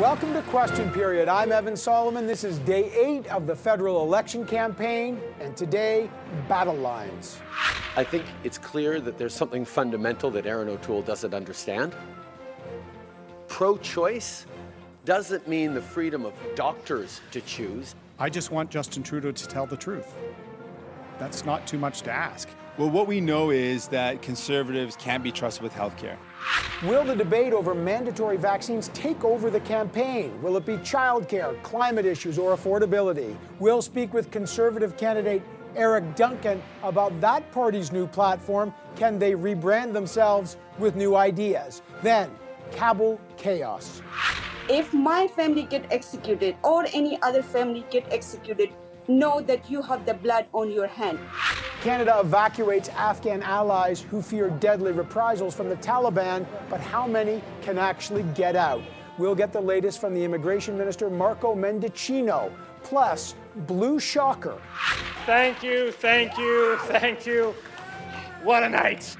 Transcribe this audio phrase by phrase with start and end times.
[0.00, 1.28] Welcome to Question Period.
[1.28, 2.26] I'm Evan Solomon.
[2.26, 6.08] This is day eight of the federal election campaign, and today,
[6.48, 7.38] battle lines.
[7.96, 11.94] I think it's clear that there's something fundamental that Erin O'Toole doesn't understand.
[13.46, 14.46] Pro choice
[15.04, 17.94] doesn't mean the freedom of doctors to choose.
[18.18, 20.16] I just want Justin Trudeau to tell the truth.
[21.18, 22.48] That's not too much to ask.
[22.78, 26.18] Well, what we know is that conservatives can't be trusted with health care.
[26.82, 30.40] Will the debate over mandatory vaccines take over the campaign?
[30.40, 33.36] Will it be childcare, climate issues, or affordability?
[33.58, 35.42] We'll speak with conservative candidate
[35.76, 38.72] Eric Duncan about that party's new platform.
[38.96, 41.82] Can they rebrand themselves with new ideas?
[42.02, 42.30] Then,
[42.72, 44.00] Kabul chaos.
[44.68, 48.70] If my family get executed or any other family get executed,
[49.08, 51.18] know that you have the blood on your hand.
[51.82, 57.78] Canada evacuates Afghan allies who fear deadly reprisals from the Taliban, but how many can
[57.78, 58.82] actually get out?
[59.18, 62.50] We'll get the latest from the immigration minister, Marco Mendicino.
[62.82, 63.34] Plus,
[63.66, 64.58] Blue Shocker.
[65.26, 67.54] Thank you, thank you, thank you.
[68.42, 69.16] What a night.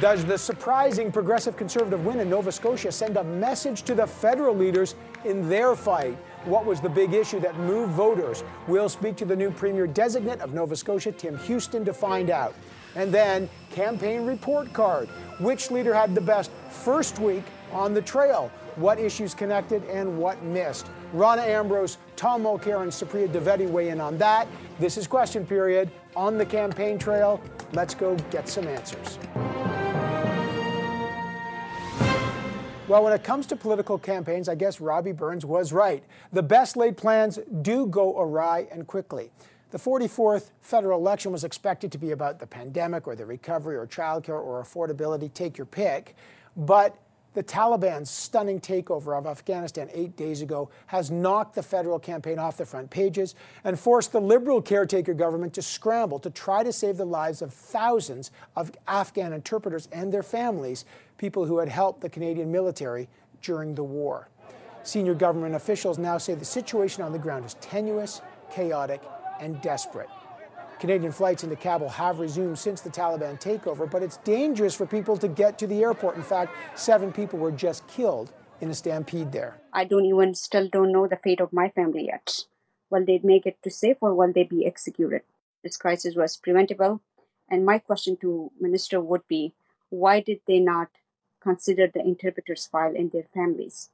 [0.00, 4.56] Does the surprising progressive conservative win in Nova Scotia send a message to the federal
[4.56, 6.16] leaders in their fight?
[6.44, 8.44] What was the big issue that moved voters?
[8.68, 12.54] We'll speak to the new Premier designate of Nova Scotia, Tim Houston, to find out.
[12.96, 15.08] And then, campaign report card.
[15.40, 18.50] Which leader had the best first week on the trail?
[18.76, 20.86] What issues connected and what missed?
[21.14, 24.46] Rona Ambrose, Tom Mulcair, and Supriya Dwivedi weigh in on that.
[24.78, 27.40] This is Question Period on the campaign trail.
[27.72, 29.18] Let's go get some answers.
[32.86, 36.04] Well, when it comes to political campaigns, I guess Robbie Burns was right.
[36.34, 39.30] The best laid plans do go awry and quickly.
[39.70, 43.86] The 44th federal election was expected to be about the pandemic or the recovery or
[43.86, 46.14] childcare or affordability, take your pick.
[46.58, 46.94] But
[47.32, 52.56] the Taliban's stunning takeover of Afghanistan eight days ago has knocked the federal campaign off
[52.58, 56.96] the front pages and forced the Liberal caretaker government to scramble to try to save
[56.96, 60.84] the lives of thousands of Afghan interpreters and their families,
[61.18, 63.08] people who had helped the Canadian military
[63.42, 64.28] during the war.
[64.82, 68.20] Senior government officials now say the situation on the ground is tenuous,
[68.50, 69.00] chaotic,
[69.40, 70.08] and desperate.
[70.78, 75.16] Canadian flights into Kabul have resumed since the Taliban takeover, but it's dangerous for people
[75.16, 76.16] to get to the airport.
[76.16, 79.56] In fact, seven people were just killed in a stampede there.
[79.72, 82.44] I don't even still don't know the fate of my family yet.
[82.90, 85.22] Will they make it to safe or will they be executed?
[85.62, 87.00] This crisis was preventable.
[87.48, 89.54] And my question to Minister would be
[89.90, 90.88] why did they not
[91.44, 93.90] consider the interpreters file in their families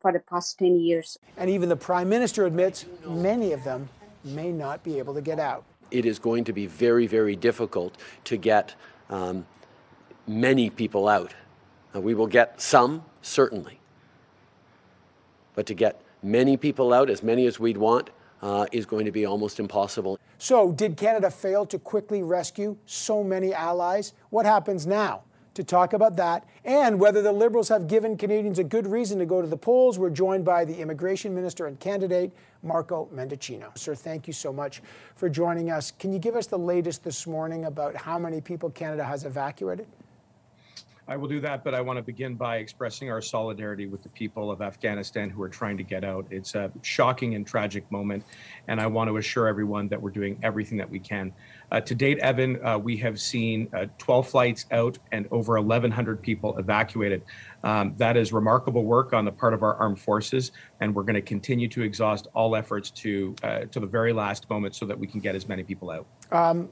[0.00, 1.18] for the past 10 years?
[1.36, 3.88] And even the Prime Minister admits many of them
[4.24, 7.96] may not be able to get out it is going to be very, very difficult
[8.24, 8.74] to get
[9.10, 9.46] um,
[10.26, 11.34] many people out.
[11.94, 13.80] Uh, we will get some, certainly.
[15.54, 18.10] But to get many people out, as many as we'd want,
[18.42, 20.18] uh, is going to be almost impossible.
[20.38, 24.12] So, did Canada fail to quickly rescue so many allies?
[24.28, 25.22] What happens now?
[25.56, 29.26] To talk about that and whether the Liberals have given Canadians a good reason to
[29.26, 29.98] go to the polls.
[29.98, 33.76] We're joined by the immigration minister and candidate, Marco Mendicino.
[33.76, 34.82] Sir, thank you so much
[35.16, 35.90] for joining us.
[35.90, 39.86] Can you give us the latest this morning about how many people Canada has evacuated?
[41.08, 44.08] I will do that, but I want to begin by expressing our solidarity with the
[44.08, 46.26] people of Afghanistan who are trying to get out.
[46.30, 48.24] It's a shocking and tragic moment,
[48.66, 51.32] and I want to assure everyone that we're doing everything that we can.
[51.70, 56.20] Uh, to date, Evan, uh, we have seen uh, 12 flights out and over 1,100
[56.20, 57.22] people evacuated.
[57.62, 60.50] Um, that is remarkable work on the part of our armed forces,
[60.80, 64.50] and we're going to continue to exhaust all efforts to uh, to the very last
[64.50, 66.06] moment so that we can get as many people out.
[66.32, 66.68] Um,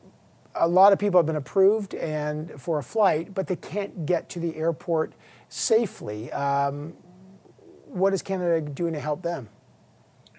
[0.55, 4.29] a lot of people have been approved and for a flight, but they can't get
[4.31, 5.13] to the airport
[5.49, 6.31] safely.
[6.33, 6.95] Um,
[7.87, 9.49] what is Canada doing to help them?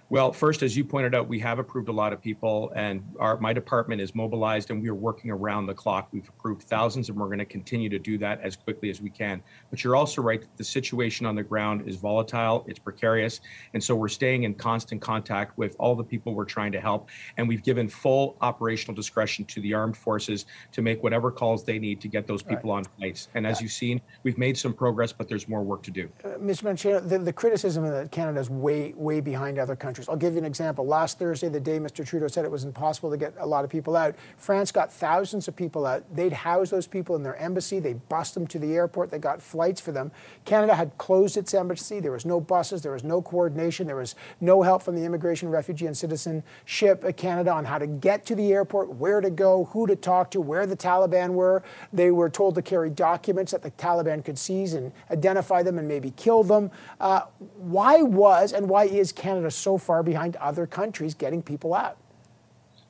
[0.09, 3.39] Well, first, as you pointed out, we have approved a lot of people, and our,
[3.39, 6.09] my department is mobilized, and we are working around the clock.
[6.11, 9.09] We've approved thousands, and we're going to continue to do that as quickly as we
[9.09, 9.41] can.
[9.71, 13.41] But you're also right that the situation on the ground is volatile, it's precarious,
[13.73, 17.09] and so we're staying in constant contact with all the people we're trying to help,
[17.37, 21.79] and we've given full operational discretion to the armed forces to make whatever calls they
[21.79, 22.77] need to get those people right.
[22.77, 23.29] on flights.
[23.33, 26.09] And as you've seen, we've made some progress, but there's more work to do.
[26.23, 26.63] Uh, Mr.
[26.65, 30.09] Mendicino, the, the criticism that Canada is way, way behind other countries countries.
[30.09, 30.85] I'll give you an example.
[30.85, 32.05] Last Thursday, the day Mr.
[32.05, 35.47] Trudeau said it was impossible to get a lot of people out, France got thousands
[35.47, 36.03] of people out.
[36.13, 37.79] They'd house those people in their embassy.
[37.79, 39.09] They bussed them to the airport.
[39.09, 40.11] They got flights for them.
[40.43, 42.01] Canada had closed its embassy.
[42.01, 42.81] There was no buses.
[42.81, 43.87] There was no coordination.
[43.87, 48.25] There was no help from the Immigration, Refugee, and Citizenship Canada on how to get
[48.25, 51.63] to the airport, where to go, who to talk to, where the Taliban were.
[51.93, 55.87] They were told to carry documents that the Taliban could seize and identify them and
[55.87, 56.71] maybe kill them.
[56.99, 57.21] Uh,
[57.57, 61.97] why was and why is Canada so far behind other countries getting people out?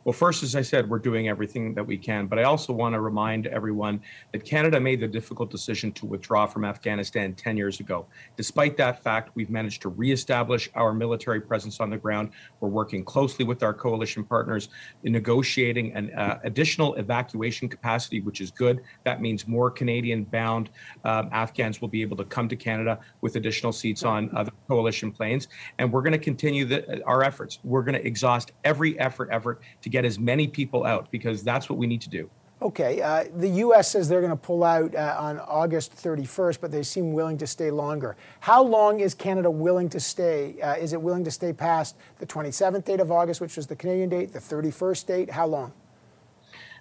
[0.05, 2.27] Well, first, as I said, we're doing everything that we can.
[2.27, 3.99] But I also want to remind everyone
[4.33, 8.05] that Canada made the difficult decision to withdraw from Afghanistan 10 years ago.
[8.37, 12.29] Despite that fact, we've managed to reestablish our military presence on the ground.
[12.59, 14.69] We're working closely with our coalition partners
[15.05, 18.81] in negotiating an uh, additional evacuation capacity, which is good.
[19.05, 20.69] That means more Canadian bound
[21.03, 25.11] um, Afghans will be able to come to Canada with additional seats on other coalition
[25.11, 25.47] planes.
[25.79, 27.57] And we're going to continue the, our efforts.
[27.63, 31.69] We're going to exhaust every effort, effort to get as many people out because that's
[31.69, 32.30] what we need to do.
[32.62, 33.01] Okay.
[33.01, 33.92] Uh, the U.S.
[33.92, 37.47] says they're going to pull out uh, on August 31st, but they seem willing to
[37.47, 38.15] stay longer.
[38.39, 40.59] How long is Canada willing to stay?
[40.62, 43.75] Uh, is it willing to stay past the 27th date of August, which was the
[43.75, 45.30] Canadian date, the 31st date?
[45.31, 45.74] How long?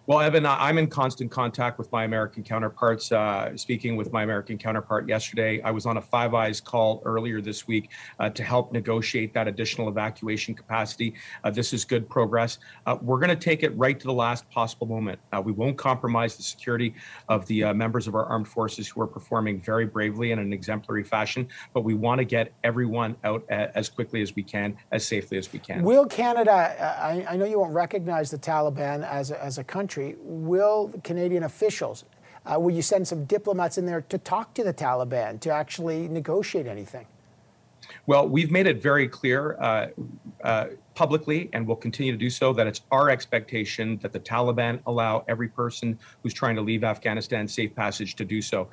[0.06, 3.10] Well, Evan, I'm in constant contact with my American counterparts.
[3.10, 7.40] Uh, speaking with my American counterpart yesterday, I was on a Five Eyes call earlier
[7.40, 11.14] this week uh, to help negotiate that additional evacuation capacity.
[11.42, 12.58] Uh, this is good progress.
[12.84, 15.18] Uh, we're going to take it right to the last possible moment.
[15.32, 16.94] Uh, we won't compromise the security
[17.30, 20.52] of the uh, members of our armed forces who are performing very bravely in an
[20.52, 25.06] exemplary fashion, but we want to get everyone out as quickly as we can, as
[25.06, 25.82] safely as we can.
[25.82, 26.52] Will Canada,
[27.00, 30.92] I, I know you won't recognize the Taliban as a, as a country country, will
[31.02, 32.04] Canadian officials,
[32.46, 36.08] uh, will you send some diplomats in there to talk to the Taliban to actually
[36.08, 37.06] negotiate anything?
[38.06, 39.88] Well, we've made it very clear uh,
[40.42, 44.80] uh, publicly, and will continue to do so, that it's our expectation that the Taliban
[44.86, 48.68] allow every person who's trying to leave Afghanistan safe passage to do so.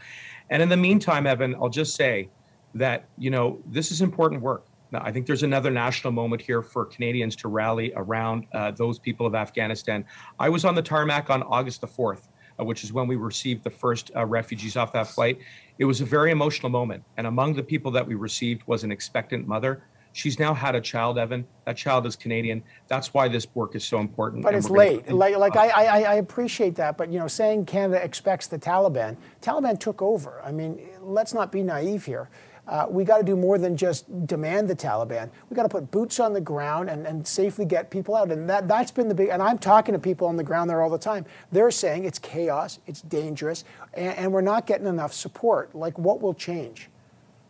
[0.49, 2.29] And in the meantime, Evan, I'll just say
[2.73, 4.65] that, you know, this is important work.
[4.91, 8.99] Now, I think there's another national moment here for Canadians to rally around uh, those
[8.99, 10.05] people of Afghanistan.
[10.37, 12.27] I was on the tarmac on August the 4th,
[12.59, 15.39] uh, which is when we received the first uh, refugees off that flight.
[15.77, 17.03] It was a very emotional moment.
[17.15, 19.83] And among the people that we received was an expectant mother.
[20.13, 21.47] She's now had a child, Evan.
[21.65, 22.61] That child is Canadian.
[22.89, 24.43] That's why this work is so important.
[24.43, 25.09] But it's late.
[25.09, 26.97] Like, like I, I, I appreciate that.
[26.97, 30.41] But you know, saying Canada expects the Taliban, Taliban took over.
[30.43, 32.29] I mean, let's not be naive here.
[32.67, 35.29] Uh, we got to do more than just demand the Taliban.
[35.49, 38.31] We got to put boots on the ground and, and safely get people out.
[38.31, 40.81] And that, that's been the big, and I'm talking to people on the ground there
[40.81, 41.25] all the time.
[41.51, 43.63] They're saying it's chaos, it's dangerous,
[43.93, 45.73] and, and we're not getting enough support.
[45.75, 46.89] Like, what will change?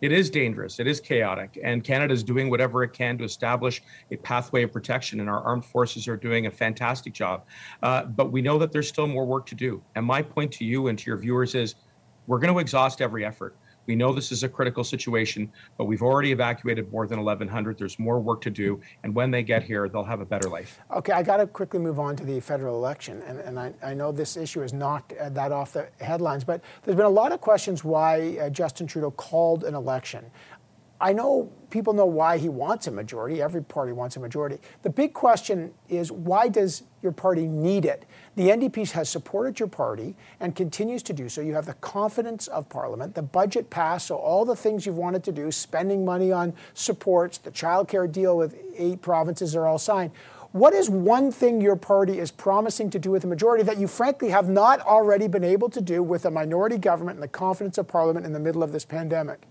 [0.01, 0.79] It is dangerous.
[0.79, 1.59] It is chaotic.
[1.63, 5.19] And Canada is doing whatever it can to establish a pathway of protection.
[5.19, 7.45] And our armed forces are doing a fantastic job.
[7.83, 9.83] Uh, but we know that there's still more work to do.
[9.95, 11.75] And my point to you and to your viewers is
[12.25, 13.55] we're going to exhaust every effort.
[13.87, 17.77] We know this is a critical situation, but we've already evacuated more than 1,100.
[17.77, 18.79] There's more work to do.
[19.03, 20.79] And when they get here, they'll have a better life.
[20.91, 23.21] Okay, I got to quickly move on to the federal election.
[23.23, 26.61] And, and I, I, know this issue has knocked uh, that off the headlines, but
[26.83, 30.25] there's been a lot of questions why uh, Justin Trudeau called an election.
[31.01, 33.41] I know people know why he wants a majority.
[33.41, 34.59] Every party wants a majority.
[34.83, 38.05] The big question is why does your party need it?
[38.35, 41.41] The NDP has supported your party and continues to do so.
[41.41, 43.15] You have the confidence of Parliament.
[43.15, 47.39] The budget passed, so all the things you've wanted to do, spending money on supports,
[47.39, 50.11] the childcare deal with eight provinces are all signed.
[50.51, 53.87] What is one thing your party is promising to do with a majority that you
[53.87, 57.79] frankly have not already been able to do with a minority government and the confidence
[57.79, 59.47] of Parliament in the middle of this pandemic?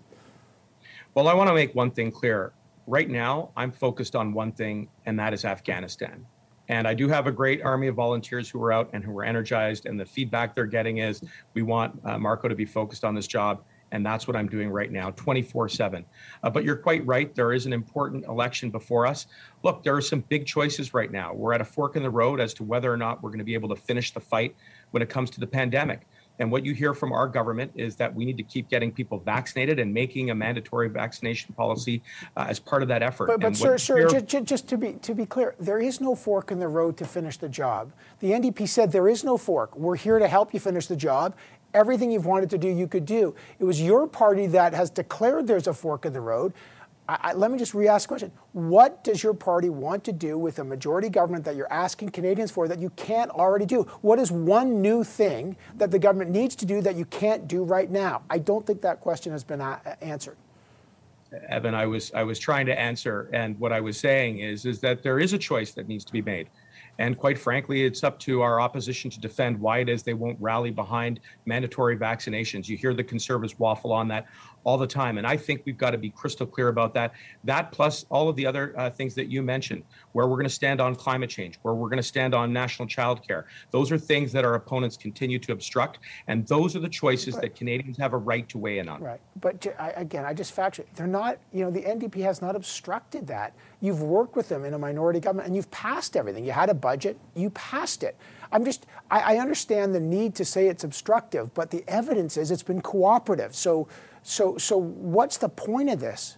[1.14, 2.52] Well, I want to make one thing clear.
[2.86, 6.24] Right now, I'm focused on one thing, and that is Afghanistan.
[6.68, 9.24] And I do have a great army of volunteers who are out and who are
[9.24, 9.86] energized.
[9.86, 11.20] And the feedback they're getting is
[11.52, 13.64] we want uh, Marco to be focused on this job.
[13.90, 16.04] And that's what I'm doing right now, 24 uh, 7.
[16.52, 17.34] But you're quite right.
[17.34, 19.26] There is an important election before us.
[19.64, 21.34] Look, there are some big choices right now.
[21.34, 23.44] We're at a fork in the road as to whether or not we're going to
[23.44, 24.54] be able to finish the fight
[24.92, 26.06] when it comes to the pandemic.
[26.40, 29.18] And what you hear from our government is that we need to keep getting people
[29.18, 32.02] vaccinated and making a mandatory vaccination policy
[32.34, 33.26] uh, as part of that effort.
[33.26, 36.50] But, but sir, sir just, just to be to be clear, there is no fork
[36.50, 37.92] in the road to finish the job.
[38.20, 39.76] The NDP said there is no fork.
[39.76, 41.34] We're here to help you finish the job.
[41.74, 43.34] Everything you've wanted to do, you could do.
[43.58, 46.54] It was your party that has declared there's a fork in the road.
[47.10, 48.32] I, I, let me just re-ask the question.
[48.52, 52.52] What does your party want to do with a majority government that you're asking Canadians
[52.52, 53.82] for that you can't already do?
[54.00, 57.64] What is one new thing that the government needs to do that you can't do
[57.64, 58.22] right now?
[58.30, 59.60] I don't think that question has been
[60.00, 60.36] answered.
[61.48, 64.80] Evan, I was I was trying to answer, and what I was saying is is
[64.80, 66.48] that there is a choice that needs to be made.
[66.98, 70.36] And quite frankly, it's up to our opposition to defend why it is they won't
[70.40, 72.68] rally behind mandatory vaccinations.
[72.68, 74.26] You hear the conservatives waffle on that
[74.64, 75.18] all the time.
[75.18, 77.12] And I think we've got to be crystal clear about that.
[77.44, 80.50] That plus all of the other uh, things that you mentioned, where we're going to
[80.50, 83.46] stand on climate change, where we're going to stand on national child care.
[83.70, 85.98] Those are things that our opponents continue to obstruct.
[86.28, 89.02] And those are the choices but, that Canadians have a right to weigh in on.
[89.02, 89.20] Right.
[89.40, 93.26] But I, again, I just factually, they're not, you know, the NDP has not obstructed
[93.28, 93.54] that.
[93.80, 96.44] You've worked with them in a minority government and you've passed everything.
[96.44, 98.16] You had a budget, you passed it.
[98.52, 102.50] I'm just, I, I understand the need to say it's obstructive, but the evidence is
[102.50, 103.54] it's been cooperative.
[103.54, 103.88] So,
[104.22, 106.36] so, so what's the point of this?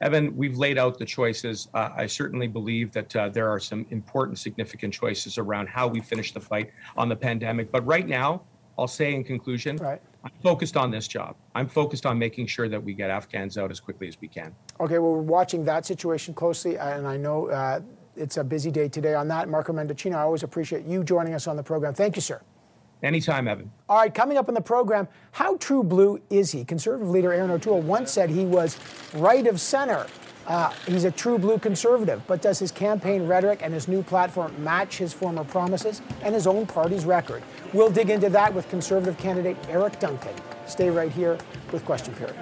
[0.00, 1.68] Evan, we've laid out the choices.
[1.72, 6.00] Uh, I certainly believe that uh, there are some important, significant choices around how we
[6.00, 7.70] finish the fight on the pandemic.
[7.70, 8.42] But right now,
[8.78, 10.02] I'll say in conclusion, right.
[10.24, 11.36] I'm focused on this job.
[11.54, 14.54] I'm focused on making sure that we get Afghans out as quickly as we can.
[14.80, 17.80] Okay, well, we're watching that situation closely, and I know uh,
[18.16, 19.48] it's a busy day today on that.
[19.48, 21.94] Marco Mendicino, I always appreciate you joining us on the program.
[21.94, 22.42] Thank you, sir.
[23.04, 23.70] Anytime, Evan.
[23.86, 26.64] All right, coming up in the program, how true blue is he?
[26.64, 28.78] Conservative leader Erin O'Toole once said he was
[29.12, 30.06] right of center.
[30.46, 34.52] Uh, he's a true blue conservative, but does his campaign rhetoric and his new platform
[34.62, 37.42] match his former promises and his own party's record?
[37.74, 40.34] We'll dig into that with conservative candidate Eric Duncan.
[40.66, 41.36] Stay right here
[41.72, 42.36] with Question Period.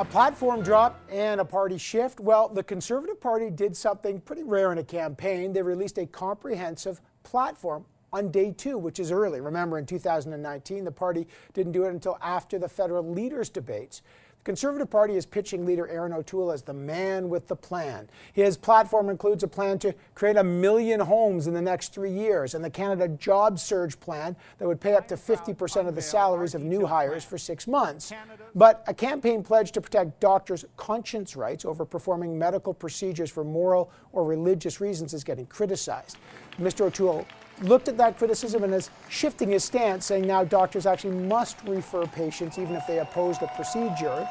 [0.00, 2.20] A platform drop and a party shift.
[2.20, 5.52] Well, the Conservative Party did something pretty rare in a campaign.
[5.52, 9.42] They released a comprehensive platform on day two, which is early.
[9.42, 14.00] Remember, in 2019, the party didn't do it until after the federal leaders' debates.
[14.40, 18.08] The Conservative Party is pitching leader Erin O'Toole as the man with the plan.
[18.32, 22.54] His platform includes a plan to create a million homes in the next three years
[22.54, 26.54] and the Canada Job Surge Plan that would pay up to 50% of the salaries
[26.54, 28.14] of new hires for six months.
[28.54, 33.90] But a campaign pledge to protect doctors' conscience rights over performing medical procedures for moral
[34.12, 36.16] or religious reasons is getting criticized.
[36.58, 36.86] Mr.
[36.86, 37.26] O'Toole
[37.62, 42.06] looked at that criticism and is shifting his stance, saying now doctors actually must refer
[42.06, 44.28] patients even if they oppose the procedure.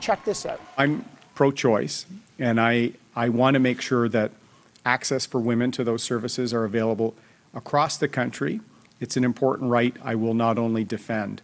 [0.00, 0.60] Check this out.
[0.76, 2.06] I'm pro choice,
[2.38, 4.32] and I, I want to make sure that
[4.84, 7.14] access for women to those services are available
[7.54, 8.60] across the country.
[9.00, 11.42] It's an important right I will not only defend.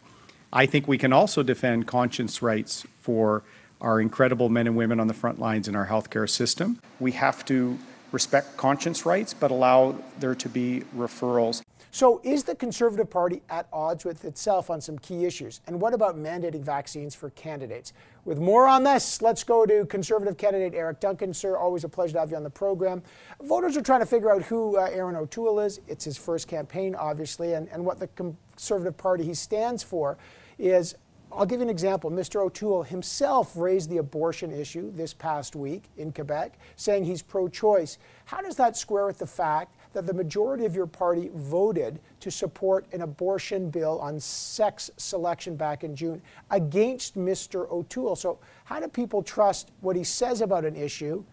[0.52, 3.42] I think we can also defend conscience rights for
[3.80, 6.80] our incredible men and women on the front lines in our healthcare system.
[7.00, 7.78] We have to
[8.14, 11.60] respect conscience rights, but allow there to be referrals.
[11.90, 15.60] So, is the Conservative Party at odds with itself on some key issues?
[15.68, 17.92] And what about mandating vaccines for candidates?
[18.24, 21.32] With more on this, let's go to Conservative candidate Eric Duncan.
[21.32, 23.00] Sir, always a pleasure to have you on the program.
[23.42, 25.80] Voters are trying to figure out who uh, Erin O'Toole is.
[25.86, 30.18] It's his first campaign, obviously, and, and what the Conservative Party he stands for
[30.58, 30.96] is
[31.36, 32.10] I'll give you an example.
[32.10, 32.40] Mr.
[32.40, 37.98] O'Toole himself raised the abortion issue this past week in Quebec, saying he's pro choice.
[38.24, 42.30] How does that square with the fact that the majority of your party voted to
[42.30, 47.68] support an abortion bill on sex selection back in June against Mr.
[47.70, 48.16] O'Toole?
[48.16, 51.24] So, how do people trust what he says about an issue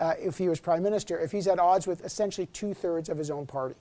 [0.00, 3.18] uh, if he was prime minister if he's at odds with essentially two thirds of
[3.18, 3.74] his own party?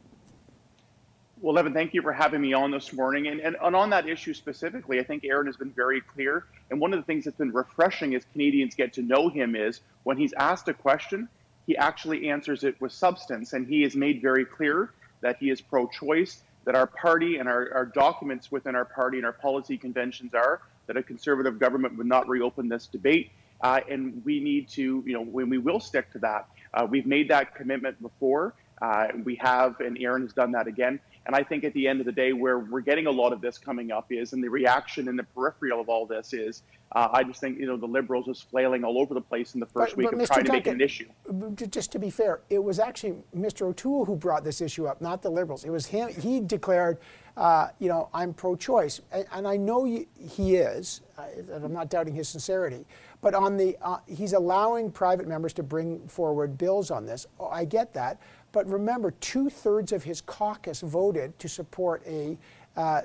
[1.43, 3.25] Well, Evan, thank you for having me on this morning.
[3.25, 6.45] And, and, and on that issue specifically, I think Erin has been very clear.
[6.69, 9.81] And one of the things that's been refreshing as Canadians get to know him is
[10.03, 11.27] when he's asked a question,
[11.65, 13.53] he actually answers it with substance.
[13.53, 17.49] And he has made very clear that he is pro choice, that our party and
[17.49, 21.97] our, our documents within our party and our policy conventions are that a conservative government
[21.97, 23.31] would not reopen this debate.
[23.61, 26.45] Uh, and we need to, you know, when we will stick to that.
[26.75, 28.53] Uh, we've made that commitment before.
[28.81, 30.99] Uh, we have, and Erin has done that again.
[31.25, 33.41] And I think at the end of the day, where we're getting a lot of
[33.41, 36.63] this coming up is, and the reaction in the peripheral of all this is,
[36.93, 39.59] uh, I just think you know the Liberals is flailing all over the place in
[39.59, 40.27] the first but, week but of Mr.
[40.33, 41.67] trying Duncan, to make an issue.
[41.69, 43.67] Just to be fair, it was actually Mr.
[43.67, 45.63] O'Toole who brought this issue up, not the Liberals.
[45.63, 46.09] It was him.
[46.09, 46.97] He declared,
[47.37, 51.01] uh, you know, I'm pro-choice, and, and I know he is.
[51.17, 52.85] I'm not doubting his sincerity.
[53.21, 57.27] But on the, uh, he's allowing private members to bring forward bills on this.
[57.39, 58.19] I get that.
[58.51, 62.37] But remember, two thirds of his caucus voted to support a
[62.77, 63.01] uh,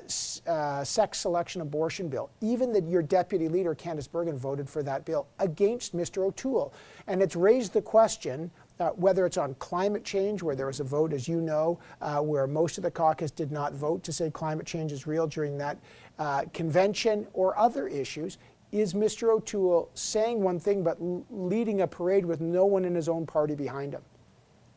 [0.46, 2.30] uh, sex selection abortion bill.
[2.40, 6.24] Even that your deputy leader, Candice Bergen, voted for that bill against Mr.
[6.24, 6.72] O'Toole.
[7.08, 10.84] And it's raised the question uh, whether it's on climate change, where there was a
[10.84, 14.30] vote, as you know, uh, where most of the caucus did not vote to say
[14.30, 15.78] climate change is real during that
[16.18, 18.38] uh, convention, or other issues.
[18.72, 19.30] Is Mr.
[19.30, 20.98] O'Toole saying one thing but
[21.30, 24.02] leading a parade with no one in his own party behind him?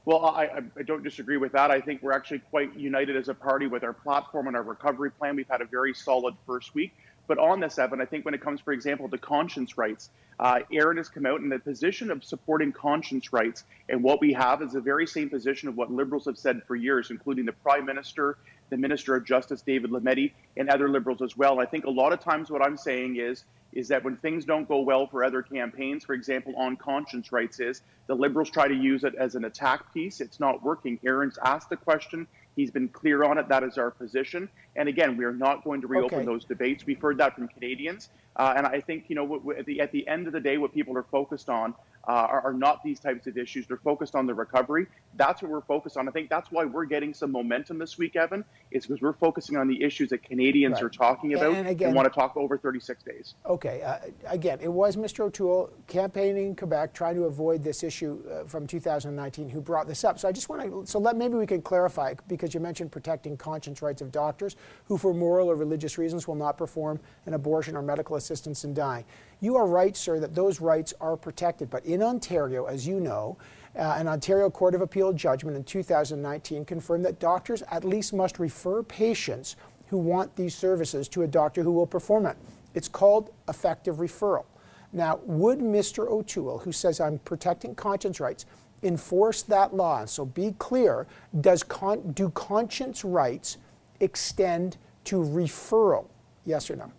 [0.10, 1.70] Well, I, I, don't disagree with that.
[1.70, 5.12] I think we're actually quite united as a party with our platform and our recovery
[5.12, 5.36] plan.
[5.36, 6.96] We've had a very solid first week.
[7.28, 10.62] But on this, Evan, I think when it comes, for example, to conscience rights, uh,
[10.74, 13.66] Erin has come out in the position of supporting conscience rights.
[13.88, 16.75] And what we have is the very same position of what Liberals have said for
[16.75, 18.39] years, including the Prime Minister,
[18.70, 21.54] the Minister of Justice, David Lametti, and other Liberals as well.
[21.54, 24.46] And I think a lot of times what I'm saying is, is that when things
[24.46, 28.68] don't go well for other campaigns, for example, on conscience rights, is the Liberals try
[28.68, 30.22] to use it as an attack piece.
[30.22, 31.00] It's not working.
[31.06, 32.28] Erin's asked the question.
[32.56, 33.48] He's been clear on it.
[33.48, 34.50] That is our position.
[34.76, 36.26] And again, we are not going to reopen okay.
[36.26, 36.86] those debates.
[36.86, 38.10] We've heard that from Canadians.
[38.36, 40.74] Uh, and I think, you know, at the, at the end of the day, what
[40.74, 41.76] people are focused on
[42.08, 43.68] uh, are, are, not these types of issues.
[43.68, 44.88] They're focused on the recovery.
[45.15, 46.08] That's what we're focused on.
[46.08, 49.58] I think that's why we're getting some momentum this week, Evan, is because we're focusing
[49.58, 50.84] on the issues that Canadians right.
[50.84, 53.36] are talking about and, again, and, want to talk over 36 days.
[53.46, 53.82] Okay.
[53.82, 55.22] Uh, again, it was Mr.
[55.25, 60.03] O'Toole campaigning in Quebec, trying to avoid this issue uh, from 2019, who brought this
[60.03, 60.20] up.
[60.20, 63.38] So I just want to, so let maybe we can clarify, because you mentioned protecting
[63.38, 67.75] conscience rights of doctors who, for moral or religious reasons, will not perform an abortion
[67.75, 69.06] or medical assistance in dying.
[69.41, 71.69] You are right, sir, that those rights are protected.
[71.69, 73.38] But in Ontario, as you know,
[73.75, 78.39] uh, an Ontario Court of Appeal judgment in 2019 confirmed that doctors at least must
[78.39, 79.55] refer patients
[79.88, 82.38] who want these services to a doctor who will perform it.
[82.74, 84.46] It's called effective referral.
[84.91, 86.08] Now, would Mr.
[86.08, 88.46] O'Toole, who says I'm protecting conscience rights,
[88.84, 90.05] enforce that law?
[90.05, 91.08] So be clear,
[91.41, 93.58] does con- do conscience rights
[94.00, 96.08] extend to referral?
[96.46, 96.91] Yes or no?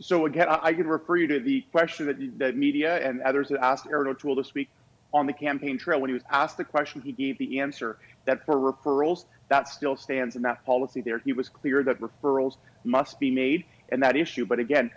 [0.00, 3.58] So again, I, can refer you to the question that the media and others had
[3.58, 4.70] asked Erin O'Toole this week
[5.12, 6.00] on the campaign trail.
[6.00, 9.96] When he was asked the question, he gave the answer that for referrals, that still
[9.96, 11.18] stands in that policy there.
[11.18, 14.46] He was clear that referrals must be made in that issue.
[14.46, 14.90] But again,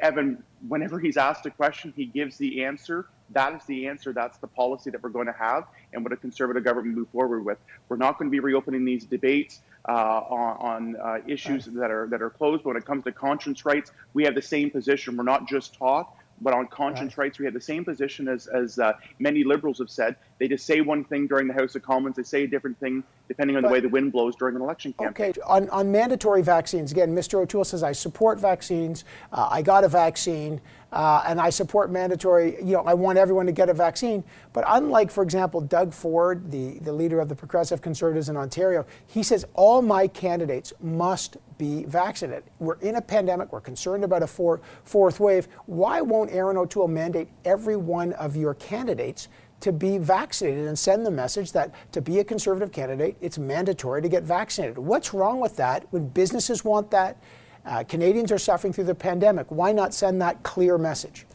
[0.00, 3.06] Evan, whenever he's asked a question, he gives the answer.
[3.30, 4.12] That is the answer.
[4.12, 7.44] That's the policy that we're going to have and what a conservative government move forward
[7.44, 7.58] with.
[7.88, 9.60] We're not going to be reopening these debates
[9.92, 12.62] on, on uh, issues that are that are closed.
[12.62, 15.16] But when it comes to conscience rights, we have the same position.
[15.16, 17.26] We're not just talk, but on conscience right.
[17.26, 20.16] rights, we have the same position as, as uh, many liberals have said.
[20.38, 23.02] They just say one thing during the House of Commons, they say a different thing
[23.28, 25.30] depending on but, the way the wind blows during an election campaign.
[25.30, 27.34] Okay, on, on mandatory vaccines, again, Mr.
[27.40, 29.04] O'Toole says, I support vaccines.
[29.32, 30.60] Uh, I got a vaccine.
[30.90, 34.24] Uh, and I support mandatory, you know, I want everyone to get a vaccine.
[34.54, 38.86] But unlike, for example, Doug Ford, the, the leader of the Progressive Conservatives in Ontario,
[39.06, 42.44] he says all my candidates must be vaccinated.
[42.58, 43.52] We're in a pandemic.
[43.52, 45.48] We're concerned about a four, fourth wave.
[45.66, 49.28] Why won't Erin O'Toole mandate every one of your candidates
[49.60, 54.02] to be vaccinated and send the message that to be a conservative candidate, it's mandatory
[54.02, 54.78] to get vaccinated?
[54.78, 57.16] What's wrong with that when businesses want that?
[57.64, 59.46] Uh, Canadians are suffering through the pandemic.
[59.50, 61.26] Why not send that clear message?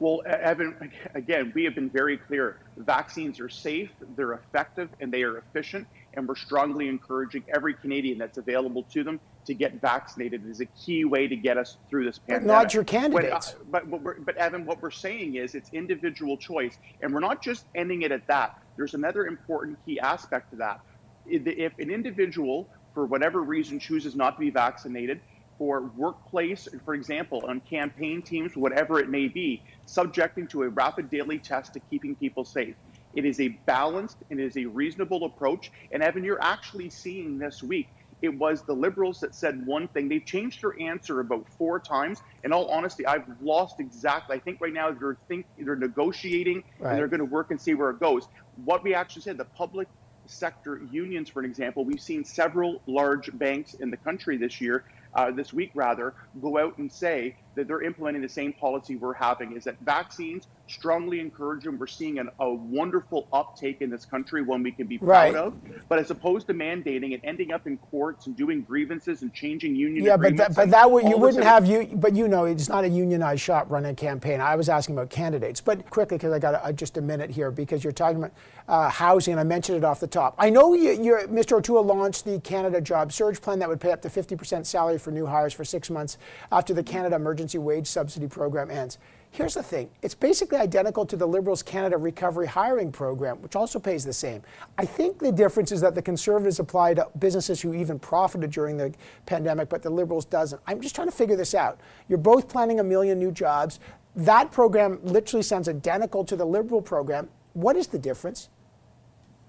[0.00, 2.58] Well, Evan, again, we have been very clear.
[2.76, 5.86] Vaccines are safe, they're effective, and they are efficient.
[6.14, 10.48] And we're strongly encouraging every Canadian that's available to them to get vaccinated.
[10.48, 12.46] is a key way to get us through this pandemic.
[12.46, 13.56] But not your candidates.
[13.68, 16.78] When, uh, but, but, Evan, what we're saying is it's individual choice.
[17.02, 18.58] And we're not just ending it at that.
[18.76, 20.80] There's another important key aspect to that.
[21.26, 25.20] If an individual, for whatever reason, chooses not to be vaccinated,
[25.58, 31.10] for workplace, for example, on campaign teams, whatever it may be, subjecting to a rapid
[31.10, 32.74] daily test to keeping people safe.
[33.14, 35.70] It is a balanced and it is a reasonable approach.
[35.92, 37.88] And Evan, you're actually seeing this week.
[38.24, 40.08] It was the liberals that said one thing.
[40.08, 42.22] They've changed their answer about four times.
[42.42, 44.34] In all honesty, I've lost exactly.
[44.34, 46.92] I think right now they're think they're negotiating right.
[46.92, 48.28] and they're going to work and see where it goes.
[48.64, 49.88] What we actually said, the public
[50.24, 54.84] sector unions, for an example, we've seen several large banks in the country this year
[55.12, 59.14] uh, this week rather, go out and say that they're implementing the same policy we're
[59.14, 61.78] having is that vaccines strongly encourage them.
[61.78, 65.34] We're seeing an, a wonderful uptake in this country, one we can be proud right.
[65.34, 65.54] of.
[65.88, 69.76] But as opposed to mandating and ending up in courts and doing grievances and changing
[69.76, 71.88] union yeah, but that, but that would you wouldn't have you.
[71.94, 74.40] But you know, it's not a unionized shop running a campaign.
[74.40, 77.50] I was asking about candidates, but quickly because I got a, just a minute here
[77.50, 78.32] because you're talking about
[78.66, 80.34] uh, housing, and I mentioned it off the top.
[80.38, 80.96] I know you,
[81.28, 81.58] Mr.
[81.58, 85.10] O'Toole launched the Canada Job Surge Plan that would pay up to 50% salary for
[85.10, 86.16] new hires for six months
[86.50, 88.98] after the Canada Emergency Wage Subsidy Program ends.
[89.34, 93.80] Here's the thing it's basically identical to the Liberals' Canada Recovery Hiring Program, which also
[93.80, 94.42] pays the same.
[94.78, 98.76] I think the difference is that the Conservatives apply to businesses who even profited during
[98.76, 98.94] the
[99.26, 100.62] pandemic, but the Liberals doesn't.
[100.68, 101.80] I'm just trying to figure this out.
[102.08, 103.80] You're both planning a million new jobs.
[104.14, 107.28] That program literally sounds identical to the Liberal program.
[107.54, 108.50] What is the difference?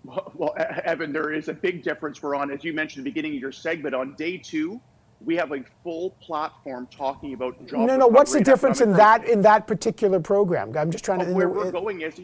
[0.04, 2.24] Well, well, Evan, there is a big difference.
[2.24, 4.82] We're on, as you mentioned at the beginning of your segment, on day two
[5.24, 7.88] we have a full platform talking about job.
[7.88, 8.08] No, no.
[8.08, 10.76] What's the difference in that in that particular program?
[10.78, 11.32] I'm just trying to.
[11.32, 12.20] Where we're going is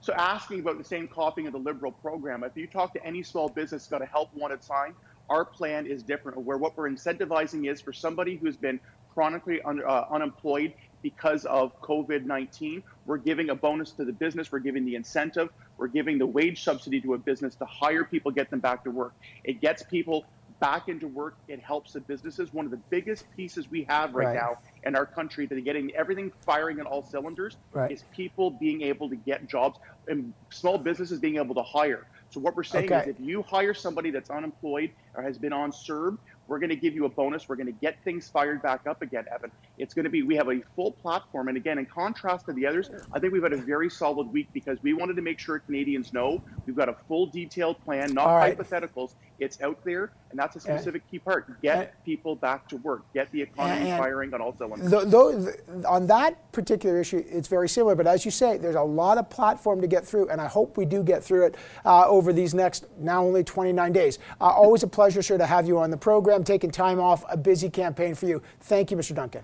[0.00, 2.44] so asking about the same copying of the Liberal program.
[2.44, 4.94] If you talk to any small business, got a help wanted sign.
[5.28, 6.38] Our plan is different.
[6.38, 8.78] Where what we're incentivizing is for somebody who's been
[9.12, 12.82] chronically un, uh, unemployed because of COVID 19.
[13.06, 16.64] We're giving a bonus to the business, we're giving the incentive, we're giving the wage
[16.64, 19.14] subsidy to a business to hire people, get them back to work.
[19.44, 20.24] It gets people
[20.64, 21.36] back into work.
[21.46, 22.54] It helps the businesses.
[22.54, 24.34] One of the biggest pieces we have right, right.
[24.34, 27.92] now in our country that are getting everything firing on all cylinders right.
[27.92, 32.06] is people being able to get jobs and small businesses being able to hire.
[32.30, 33.10] So what we're saying okay.
[33.10, 36.16] is if you hire somebody that's unemployed or has been on CERB,
[36.46, 37.48] we're going to give you a bonus.
[37.48, 39.50] We're going to get things fired back up again, Evan.
[39.78, 41.48] It's going to be, we have a full platform.
[41.48, 44.48] And again, in contrast to the others, I think we've had a very solid week
[44.52, 48.26] because we wanted to make sure Canadians know we've got a full detailed plan, not
[48.26, 48.56] right.
[48.56, 49.14] hypotheticals.
[49.40, 51.60] It's out there, and that's a specific key part.
[51.60, 54.90] Get people back to work, get the economy firing on all cylinders.
[54.90, 57.96] Th- th- on that particular issue, it's very similar.
[57.96, 60.76] But as you say, there's a lot of platform to get through, and I hope
[60.76, 64.20] we do get through it uh, over these next now only 29 days.
[64.40, 65.96] Uh, always a pleasure, sir, to have you on the
[66.34, 68.42] program, taking time off a busy campaign for you.
[68.60, 69.14] Thank you, Mr.
[69.14, 69.42] Duncan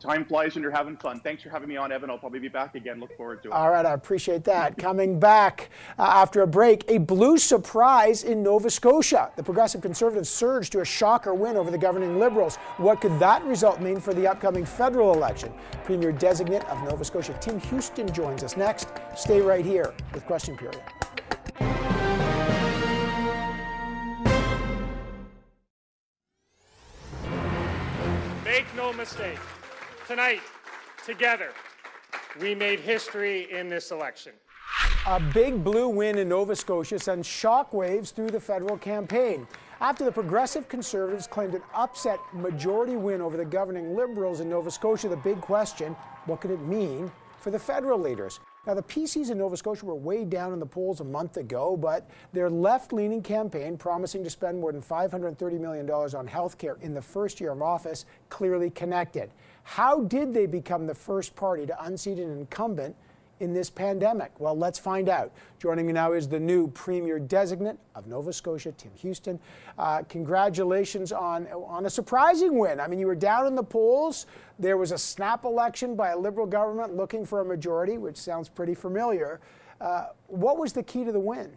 [0.00, 1.20] time flies when you're having fun.
[1.20, 2.10] Thanks for having me on, Evan.
[2.10, 2.98] I'll probably be back again.
[2.98, 3.52] Look forward to it.
[3.52, 4.76] All right, I appreciate that.
[4.78, 9.30] Coming back uh, after a break, a blue surprise in Nova Scotia.
[9.36, 12.56] The Progressive Conservatives surged to a shocker win over the governing Liberals.
[12.78, 15.52] What could that result mean for the upcoming federal election?
[15.84, 18.88] Premier designate of Nova Scotia, Tim Houston, joins us next.
[19.14, 20.82] Stay right here with Question Period.
[28.52, 29.38] Make no mistake
[30.06, 30.42] tonight,
[31.06, 31.52] together,
[32.38, 34.34] we made history in this election.
[35.06, 39.46] A big blue win in Nova Scotia sends shockwaves through the federal campaign.
[39.80, 44.70] After the Progressive Conservatives claimed an upset majority win over the governing Liberals in Nova
[44.70, 47.10] Scotia, the big question what could it mean
[47.40, 48.38] for the federal leaders?
[48.64, 51.76] Now, the PCs in Nova Scotia were way down in the polls a month ago,
[51.76, 56.76] but their left leaning campaign, promising to spend more than $530 million on health care
[56.80, 59.32] in the first year of office, clearly connected.
[59.64, 62.94] How did they become the first party to unseat an incumbent
[63.42, 64.30] in this pandemic?
[64.38, 65.32] Well, let's find out.
[65.58, 69.38] Joining me now is the new Premier designate of Nova Scotia, Tim Houston.
[69.76, 72.78] Uh, congratulations on, on a surprising win.
[72.80, 74.26] I mean, you were down in the polls.
[74.58, 78.48] There was a snap election by a Liberal government looking for a majority, which sounds
[78.48, 79.40] pretty familiar.
[79.80, 81.50] Uh, what was the key to the win?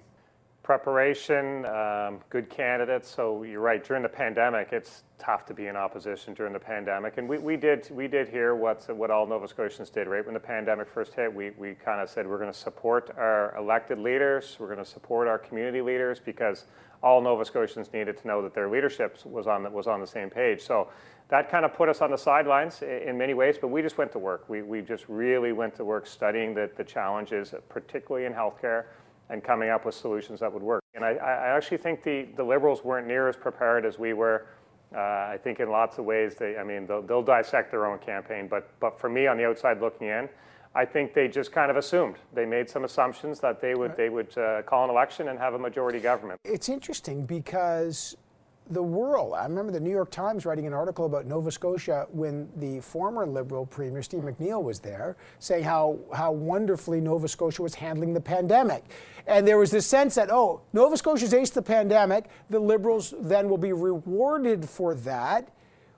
[0.65, 3.08] Preparation, um, good candidates.
[3.08, 3.84] So you're right.
[3.84, 7.56] During the pandemic, it's tough to be in opposition during the pandemic, and we, we
[7.56, 10.08] did we did hear what what all Nova Scotians did.
[10.08, 13.12] Right when the pandemic first hit, we we kind of said we're going to support
[13.15, 16.65] our elected leaders, we're going to support our community leaders because
[17.04, 20.08] all Nova Scotians needed to know that their leadership was on the, was on the
[20.08, 20.62] same page.
[20.62, 20.88] So
[21.30, 24.12] that kind of put us on the sidelines in many ways, but we just went
[24.13, 24.49] to work.
[24.49, 28.86] We, we just really went to work studying the, the challenges, particularly in healthcare
[29.29, 30.83] and coming up with solutions that would work.
[30.93, 34.47] And I, I actually think the, the Liberals weren't near as prepared as we were.
[34.95, 37.99] Uh, I think in lots of ways, they, I mean, they'll, they'll dissect their own
[37.99, 38.47] campaign.
[38.47, 40.29] But, but for me, on the outside looking in,
[40.75, 42.17] I think they just kind of assumed.
[42.33, 45.53] They made some assumptions that they would, they would uh, call an election and have
[45.53, 46.39] a majority government.
[46.43, 48.15] It's interesting because
[48.69, 49.34] the world.
[49.34, 53.25] I remember the New York Times writing an article about Nova Scotia when the former
[53.25, 58.21] Liberal Premier Steve McNeil was there, saying how, how wonderfully Nova Scotia was handling the
[58.21, 58.84] pandemic.
[59.28, 63.49] And there was this sense that, oh, Nova Scotia's aced the pandemic, the Liberals then
[63.49, 65.49] will be rewarded for that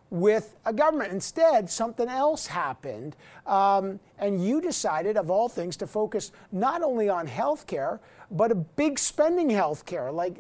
[0.10, 1.12] with a government.
[1.12, 3.16] Instead, something else happened.
[3.46, 8.00] Um, and you decided, of all things, to focus not only on health care,
[8.32, 10.12] but a big spending health care.
[10.12, 10.38] Like,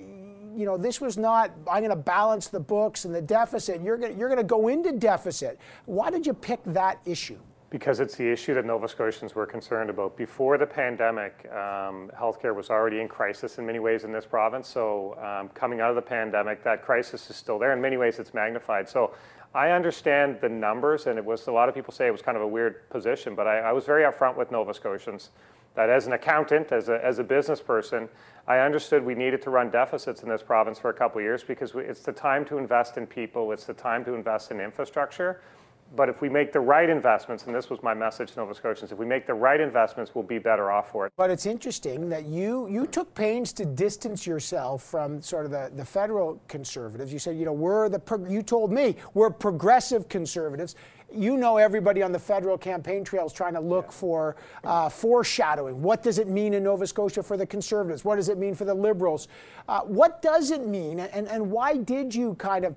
[0.57, 3.79] you know, this was not, I'm going to balance the books and the deficit.
[3.81, 5.59] You're going you're to go into deficit.
[5.85, 7.37] Why did you pick that issue?
[7.69, 10.17] Because it's the issue that Nova Scotians were concerned about.
[10.17, 14.67] Before the pandemic, um, healthcare was already in crisis in many ways in this province.
[14.67, 17.73] So, um, coming out of the pandemic, that crisis is still there.
[17.73, 18.87] In many ways, it's magnified.
[18.87, 19.13] So,
[19.53, 22.37] I understand the numbers, and it was a lot of people say it was kind
[22.37, 25.31] of a weird position, but I, I was very upfront with Nova Scotians
[25.77, 28.09] that as an accountant, as a, as a business person,
[28.47, 31.75] I understood we needed to run deficits in this province for a couple years because
[31.75, 35.39] we, it's the time to invest in people, it's the time to invest in infrastructure.
[35.95, 38.91] But if we make the right investments, and this was my message to Nova Scotians,
[38.91, 41.13] if we make the right investments, we'll be better off for it.
[41.15, 45.71] But it's interesting that you you took pains to distance yourself from sort of the,
[45.75, 47.13] the federal conservatives.
[47.13, 50.75] You said, you know, we're the you told me we're progressive conservatives
[51.13, 53.91] you know everybody on the federal campaign trail is trying to look yeah.
[53.91, 55.81] for uh, foreshadowing.
[55.81, 58.03] What does it mean in Nova Scotia for the Conservatives?
[58.03, 59.27] What does it mean for the Liberals?
[59.67, 62.75] Uh, what does it mean, and, and why did you kind of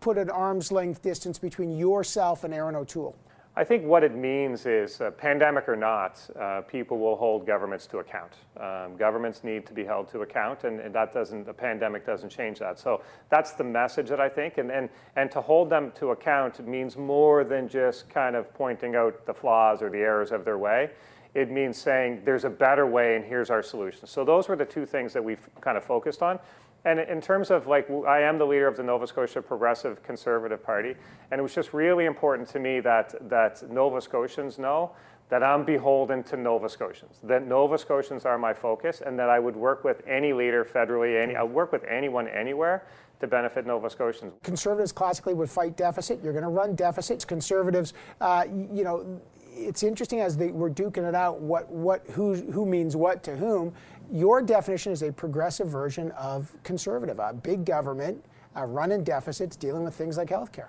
[0.00, 3.16] put an arm's length distance between yourself and Erin O'Toole?
[3.58, 7.86] I think what it means is, uh, pandemic or not, uh, people will hold governments
[7.86, 8.34] to account.
[8.60, 12.28] Um, governments need to be held to account, and, and, that doesn't, the pandemic doesn't
[12.28, 12.78] change that.
[12.78, 16.66] So that's the message that I think, and, and, and to hold them to account
[16.68, 20.58] means more than just kind of pointing out the flaws or the errors of their
[20.58, 20.90] way.
[21.32, 24.06] It means saying there's a better way, and here's our solution.
[24.06, 26.38] So those were the two things that we've kind of focused on.
[26.86, 30.62] And in terms of like, I am the leader of the Nova Scotia Progressive Conservative
[30.62, 30.94] Party,
[31.32, 34.92] and it was just really important to me that, that Nova Scotians know
[35.28, 39.40] that I'm beholden to Nova Scotians, that Nova Scotians are my focus, and that I
[39.40, 42.86] would work with any leader federally, any, I would work with anyone anywhere
[43.18, 44.34] to benefit Nova Scotians.
[44.44, 46.22] Conservatives classically would fight deficit.
[46.22, 47.24] You're going to run deficits.
[47.24, 49.20] Conservatives, uh, you know,
[49.56, 53.36] it's interesting as they were duking it out what, what who, who means what to
[53.36, 53.74] whom
[54.12, 59.94] your definition is a progressive version of conservative, a big government, running deficits, dealing with
[59.94, 60.68] things like healthcare.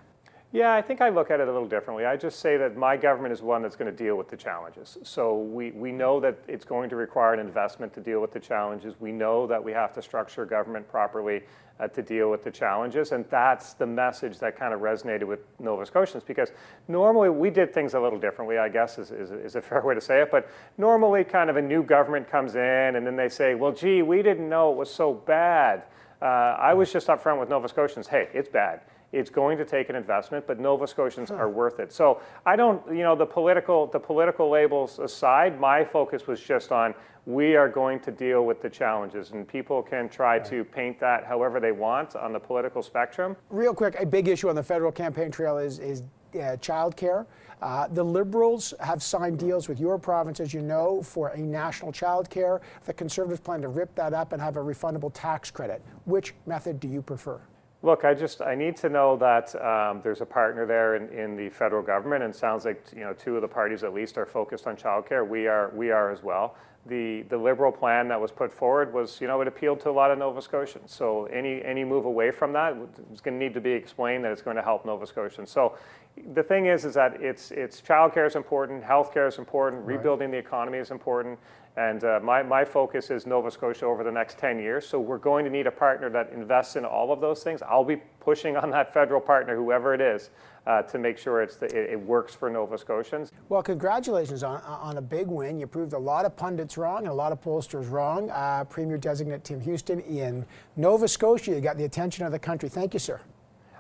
[0.54, 2.06] Yeah, I think I look at it a little differently.
[2.06, 4.98] I just say that my government is one that's going to deal with the challenges.
[5.04, 8.40] So we, we know that it's going to require an investment to deal with the
[8.40, 8.96] challenges.
[9.00, 11.44] We know that we have to structure government properly
[11.80, 13.12] uh, to deal with the challenges.
[13.12, 16.52] And that's the message that kind of resonated with Nova Scotians because
[16.88, 19.96] normally we did things a little differently, I guess is, is, is a fair way
[19.96, 20.32] to say it.
[20.32, 24.02] But normally, kind of a new government comes in and then they say, well, gee,
[24.02, 25.84] we didn't know it was so bad.
[26.22, 28.82] Uh, I was just upfront with Nova Scotians hey, it's bad
[29.14, 31.94] it's going to take an investment, but Nova Scotians are worth it.
[31.94, 36.72] So I don't, you know, the political the political labels aside, my focus was just
[36.72, 36.94] on
[37.26, 41.26] we are going to deal with the challenges, and people can try to paint that
[41.26, 43.36] however they want on the political spectrum.
[43.50, 46.04] Real quick, a big issue on the federal campaign trail is is
[46.42, 47.26] uh, child care.
[47.62, 51.92] Uh, the Liberals have signed deals with your province, as you know, for a national
[51.92, 52.62] child care.
[52.86, 55.82] The Conservatives plan to rip that up and have a refundable tax credit.
[56.06, 57.40] Which method do you prefer?
[57.84, 61.36] Look, I just I need to know that um, there's a partner there in, in
[61.36, 64.26] the federal government, and sounds like you know two of the parties at least are
[64.26, 65.28] focused on childcare.
[65.28, 66.56] We are we are as well.
[66.88, 69.92] The the liberal plan that was put forward was you know it appealed to a
[69.92, 70.92] lot of Nova Scotians.
[70.92, 72.76] So any any move away from that
[73.14, 75.52] is going to need to be explained that it's going to help Nova Scotians.
[75.52, 75.78] So
[76.34, 79.98] the thing is is that it's it's childcare is important, healthcare is important, right.
[79.98, 81.38] rebuilding the economy is important,
[81.78, 84.88] and uh, my, my focus is Nova Scotia over the next 10 years.
[84.88, 87.62] So we're going to need a partner that invests in all of those things.
[87.62, 90.32] I'll be pushing on that federal partner, whoever it is,
[90.66, 93.32] uh, to make sure it's the, it, it, works for Nova Scotians.
[93.48, 95.60] Well, congratulations on, on a big win.
[95.60, 98.32] You proved a lot of pundits wrong and a lot of pollsters wrong.
[98.32, 100.46] Uh, Premier designate Tim Houston in
[100.78, 102.70] Nova Scotia, you got the attention of the country.
[102.70, 103.22] Thank you, sir.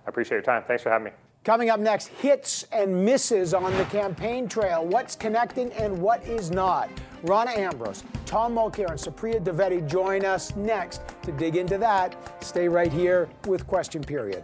[0.06, 0.64] I appreciate your time.
[0.68, 1.12] Thanks for having me.
[1.48, 4.86] Coming up next, hits and misses on the campaign trail.
[4.86, 6.90] What's connecting and what is not?
[7.24, 12.18] Rona Ambrose, Tom Mulcair, and Supriya Dwivedi join us next to dig into that.
[12.44, 14.44] Stay right here with Question Period.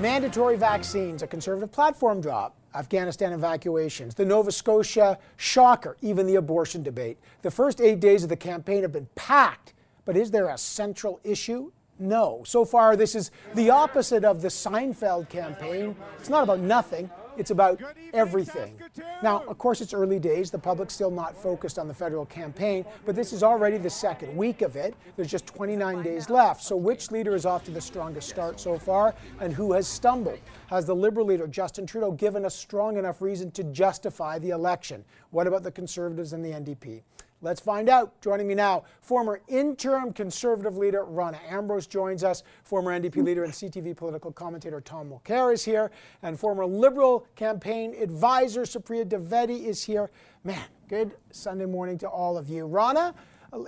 [0.00, 6.84] Mandatory vaccines, a conservative platform drop, Afghanistan evacuations, the Nova Scotia shocker, even the abortion
[6.84, 7.18] debate.
[7.42, 9.72] The first eight days of the campaign have been packed,
[10.04, 11.72] but is there a central issue?
[11.98, 12.42] No.
[12.46, 15.96] So far, this is the opposite of the Seinfeld campaign.
[16.20, 17.80] It's not about nothing, it's about
[18.12, 18.78] everything.
[19.22, 20.50] Now, of course, it's early days.
[20.50, 24.36] The public's still not focused on the federal campaign, but this is already the second
[24.36, 24.94] week of it.
[25.16, 26.62] There's just 29 days left.
[26.62, 30.40] So, which leader is off to the strongest start so far, and who has stumbled?
[30.68, 35.04] Has the Liberal leader, Justin Trudeau, given a strong enough reason to justify the election?
[35.30, 37.02] What about the Conservatives and the NDP?
[37.40, 38.20] Let's find out.
[38.20, 42.42] Joining me now, former interim Conservative leader Rona Ambrose joins us.
[42.64, 43.24] Former NDP hmm.
[43.24, 45.92] leader and CTV political commentator Tom Mulcair is here.
[46.22, 50.10] And former Liberal campaign advisor Supriya Dwivedi is here.
[50.42, 52.66] Man, good Sunday morning to all of you.
[52.66, 53.14] Rona,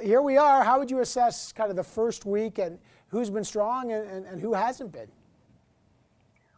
[0.02, 0.64] here we are.
[0.64, 2.76] How would you assess kind of the first week and
[3.08, 5.08] who's been strong and, and, and who hasn't been?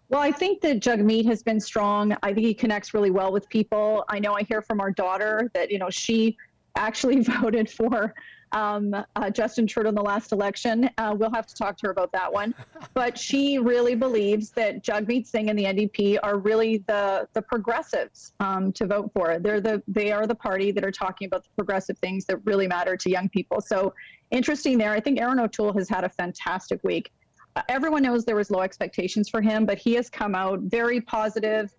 [0.09, 2.15] Well, I think that Jagmeet has been strong.
[2.23, 4.05] I think he connects really well with people.
[4.09, 6.37] I know I hear from our daughter that, you know, she
[6.77, 8.15] actually voted for
[8.53, 10.89] um, uh, Justin Trudeau in the last election.
[10.99, 12.55] Uh, we'll have to talk to her about that one.
[12.95, 18.35] But she really believes that Jagmeet Singh and the NDP are really the the progressives
[18.39, 19.39] um, to vote for.
[19.39, 22.69] They're the they are the party that are talking about the progressive things that really
[22.69, 23.63] matter to young people.
[23.63, 23.95] So
[24.31, 24.93] interesting there.
[24.93, 27.13] I think Erin O'Toole has had a fantastic week.
[27.57, 31.01] Uh, everyone knows there was low expectations for him, but he has come out very
[31.01, 31.73] positive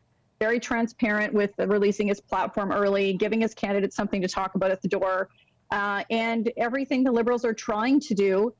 [0.43, 4.81] very transparent with releasing his platform early, giving his candidates something to talk about at
[4.81, 5.29] the door,
[5.71, 8.53] uh, and everything the liberals are trying to do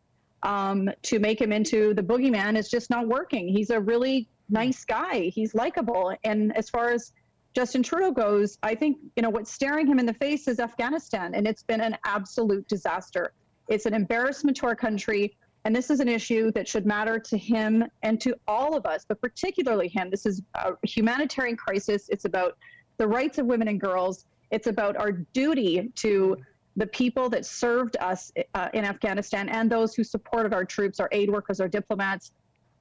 [0.43, 3.49] um, to make him into the boogeyman is just not working.
[3.49, 5.15] He's a really nice guy.
[5.37, 7.11] He's likable, and as far as
[7.53, 11.35] Justin Trudeau goes, I think, you know, what's staring him in the face is Afghanistan,
[11.35, 13.33] and it's been an absolute disaster.
[13.67, 15.35] It's an embarrassment to our country.
[15.65, 19.05] And this is an issue that should matter to him and to all of us,
[19.07, 20.09] but particularly him.
[20.09, 22.09] This is a humanitarian crisis.
[22.09, 22.57] It's about
[22.97, 24.25] the rights of women and girls.
[24.51, 26.37] It's about our duty to
[26.75, 31.09] the people that served us uh, in Afghanistan and those who supported our troops, our
[31.11, 32.31] aid workers, our diplomats.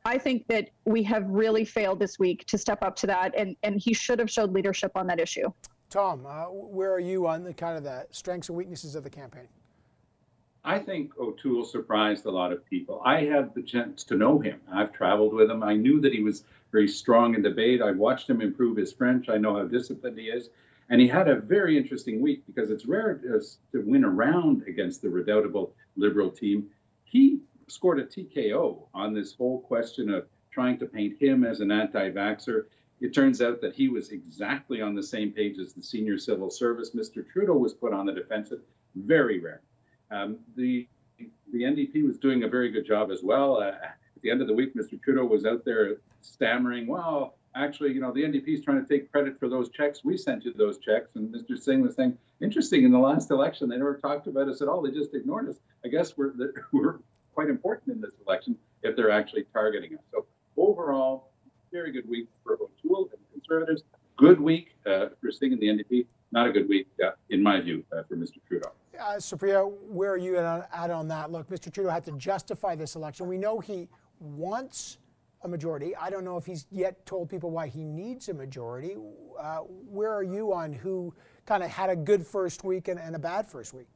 [0.04, 3.54] I think that we have really failed this week to step up to that, and,
[3.62, 5.52] and he should have showed leadership on that issue.
[5.90, 9.10] Tom, uh, where are you on the kind of the strengths and weaknesses of the
[9.10, 9.46] campaign?
[10.64, 13.02] I think O'Toole surprised a lot of people.
[13.04, 14.60] I have the chance to know him.
[14.72, 15.60] I've traveled with him.
[15.60, 17.82] I knew that he was very strong in debate.
[17.82, 19.28] I watched him improve his French.
[19.28, 20.50] I know how disciplined he is.
[20.88, 25.10] And he had a very interesting week because it's rare to win around against the
[25.10, 26.68] redoubtable Liberal team.
[27.02, 31.72] He scored a TKO on this whole question of trying to paint him as an
[31.72, 32.66] anti vaxxer.
[33.00, 36.50] It turns out that he was exactly on the same page as the senior civil
[36.50, 36.92] service.
[36.94, 37.28] Mr.
[37.28, 38.60] Trudeau was put on the defensive.
[38.94, 39.60] Very rare.
[40.12, 40.88] Um, the
[41.52, 43.58] the NDP was doing a very good job as well.
[43.58, 45.00] Uh, at the end of the week, Mr.
[45.00, 49.10] Trudeau was out there stammering, "Well, actually, you know, the NDP is trying to take
[49.10, 50.04] credit for those checks.
[50.04, 51.58] We sent you those checks." And Mr.
[51.58, 52.84] Singh was saying, "Interesting.
[52.84, 54.82] In the last election, they never talked about us at all.
[54.82, 55.60] They just ignored us.
[55.84, 56.32] I guess we're
[56.72, 56.98] we're
[57.34, 61.30] quite important in this election if they're actually targeting us." So overall,
[61.72, 63.82] very good week for O'Toole and Conservatives.
[64.16, 66.06] Good week uh, for Singh and the NDP.
[66.32, 68.36] Not a good week, uh, in my view, uh, for Mr.
[68.46, 68.72] Trudeau.
[68.98, 71.30] Uh, Supriya, where are you at, at on that?
[71.30, 71.72] Look, Mr.
[71.72, 73.26] Trudeau had to justify this election.
[73.26, 73.88] We know he
[74.20, 74.98] wants
[75.42, 75.96] a majority.
[75.96, 78.96] I don't know if he's yet told people why he needs a majority.
[79.38, 81.14] Uh, where are you on who
[81.46, 83.88] kind of had a good first week and, and a bad first week?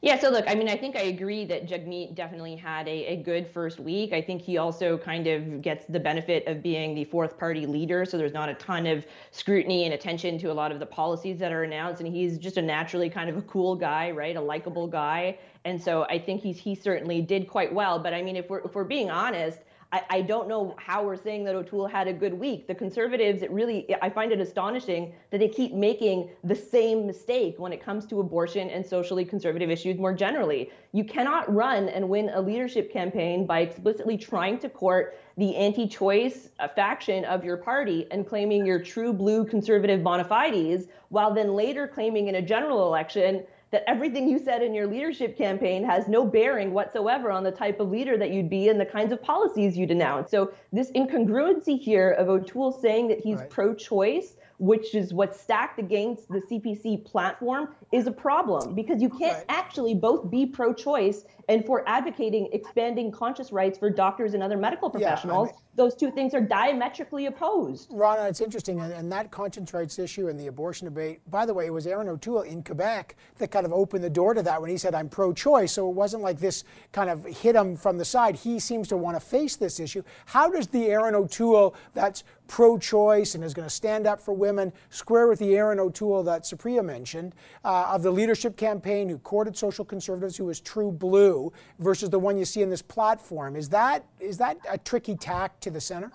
[0.00, 3.16] Yeah, so look, I mean, I think I agree that Jagmeet definitely had a, a
[3.16, 4.12] good first week.
[4.12, 8.04] I think he also kind of gets the benefit of being the fourth party leader.
[8.04, 11.38] So there's not a ton of scrutiny and attention to a lot of the policies
[11.38, 12.02] that are announced.
[12.02, 14.36] And he's just a naturally kind of a cool guy, right?
[14.36, 15.38] A likable guy.
[15.64, 17.98] And so I think he's he certainly did quite well.
[17.98, 19.60] But I mean, if we're if we're being honest,
[19.92, 22.66] I, I don't know how we're saying that O'Toole had a good week.
[22.66, 27.56] The conservatives, it really, I find it astonishing that they keep making the same mistake
[27.58, 30.70] when it comes to abortion and socially conservative issues more generally.
[30.92, 35.86] You cannot run and win a leadership campaign by explicitly trying to court the anti
[35.86, 41.32] choice uh, faction of your party and claiming your true blue conservative bona fides, while
[41.32, 45.82] then later claiming in a general election that everything you said in your leadership campaign
[45.82, 49.12] has no bearing whatsoever on the type of leader that you'd be and the kinds
[49.12, 50.30] of policies you'd announce.
[50.30, 53.50] So this incongruency here of O'Toole saying that he's right.
[53.50, 59.38] pro-choice which is what's stacked against the CPC platform, is a problem because you can't
[59.38, 59.44] right.
[59.48, 64.56] actually both be pro choice and for advocating expanding conscience rights for doctors and other
[64.56, 65.48] medical professionals.
[65.48, 67.88] Yeah, I mean, those two things are diametrically opposed.
[67.90, 71.54] Rana, it's interesting, and, and, that conscience rights issue and the abortion debate, by the
[71.54, 74.60] way, it was Erin O'Toole in Quebec that kind of opened the door to that
[74.60, 75.72] when he said, I'm pro choice.
[75.72, 78.36] So it wasn't like this kind of hit him from the side.
[78.36, 80.02] He seems to want to face this issue.
[80.26, 84.34] How does the Erin O'Toole that's pro choice and is going to stand up for
[84.34, 89.16] women square with the Erin O'Toole that Supriya mentioned uh, of the leadership campaign who
[89.16, 91.41] courted social conservatives, who was true blue,
[91.78, 93.56] versus the one you see in this platform?
[93.56, 96.10] Is that, is that a tricky tack to the center?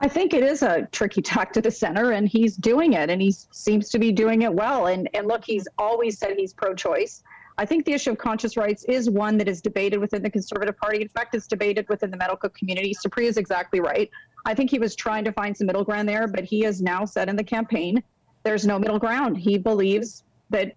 [0.00, 3.20] I think it is a tricky tack to the center, and he's doing it, and
[3.20, 4.86] he seems to be doing it well.
[4.86, 7.24] And and look, he's always said he's pro-choice.
[7.60, 10.76] I think the issue of conscience rights is one that is debated within the Conservative
[10.78, 11.02] Party.
[11.02, 12.94] In fact, it's debated within the medical community.
[12.94, 14.08] Supriya is exactly right.
[14.46, 17.04] I think he was trying to find some middle ground there, but he has now
[17.04, 18.00] said in the campaign
[18.44, 19.36] there's no middle ground.
[19.36, 20.74] He believes that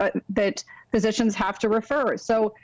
[0.00, 2.16] uh, that physicians have to refer.
[2.16, 2.54] So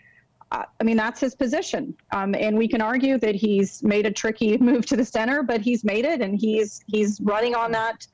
[0.53, 1.95] I mean, that's his position.
[2.11, 5.61] Um, and we can argue that he's made a tricky move to the center, but
[5.61, 8.07] he's made it, and he's he's running on that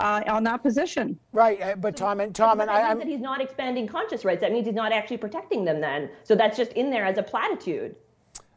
[0.00, 1.18] uh, on that position.
[1.32, 4.40] Right, uh, but Tom and Tom and I, that he's not expanding conscience rights.
[4.40, 5.80] That means he's not actually protecting them.
[5.80, 7.94] Then, so that's just in there as a platitude.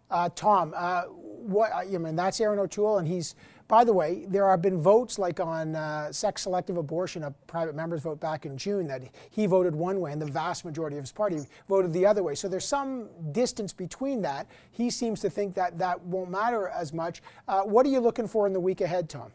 [0.09, 1.03] Uh, Tom, uh,
[1.37, 3.35] what I mean that's Erin O'Toole, and he's
[3.67, 7.75] by the way, there have been votes like on uh, sex selective abortion, a private
[7.75, 11.03] member's vote back in June, that he voted one way and the vast majority of
[11.03, 12.33] his party voted the other way.
[12.33, 14.47] So there's some distance between that.
[14.71, 17.21] He seems to think that that won't matter as much.
[17.47, 19.31] Uh, what are you looking for in the week ahead, Tom?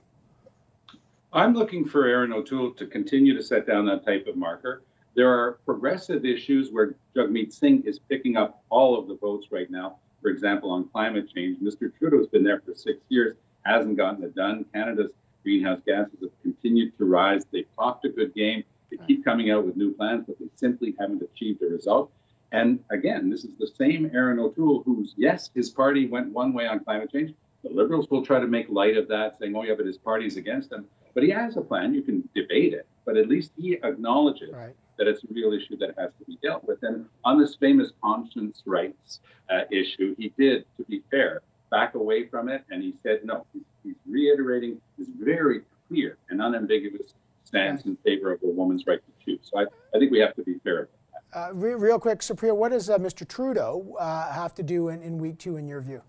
[1.34, 4.82] I'm looking for Erin O'Toole to continue to set down that type of marker.
[5.14, 9.70] There are progressive issues where Jagmeet Singh is picking up all of the votes right
[9.70, 9.98] now.
[10.22, 11.92] For example, on climate change, Mr.
[11.98, 14.64] Trudeau's been there for six years hasn't gotten it done.
[14.72, 15.10] Canada's
[15.42, 17.44] greenhouse gases have continued to rise.
[17.50, 18.64] They've talked a good game.
[18.90, 22.10] They keep coming out with new plans, but they simply haven't achieved a result.
[22.52, 26.66] And again, this is the same Erin O'Toole who's, yes, his party went one way
[26.66, 27.32] on climate change.
[27.64, 30.36] The Liberals will try to make light of that, saying, oh, yeah, but his party's
[30.36, 30.84] against him.
[31.14, 31.94] But he has a plan.
[31.94, 34.74] You can debate it, but at least he acknowledges right.
[35.02, 36.78] That it's a real issue that has to be dealt with.
[36.82, 39.18] And on this famous conscience rights
[39.50, 41.42] uh, issue, he did, to be fair,
[41.72, 43.44] back away from it, and he said no.
[43.52, 49.00] He's, he's reiterating his very clear and unambiguous stance in favor of a woman's right
[49.00, 49.40] to choose.
[49.42, 49.62] So I,
[49.94, 50.88] I think we have to be fair about
[51.32, 51.50] that.
[51.50, 53.26] Uh, re- real quick, Supriya, what does uh, Mr.
[53.26, 56.02] Trudeau uh, have to do in, in week two, in your view?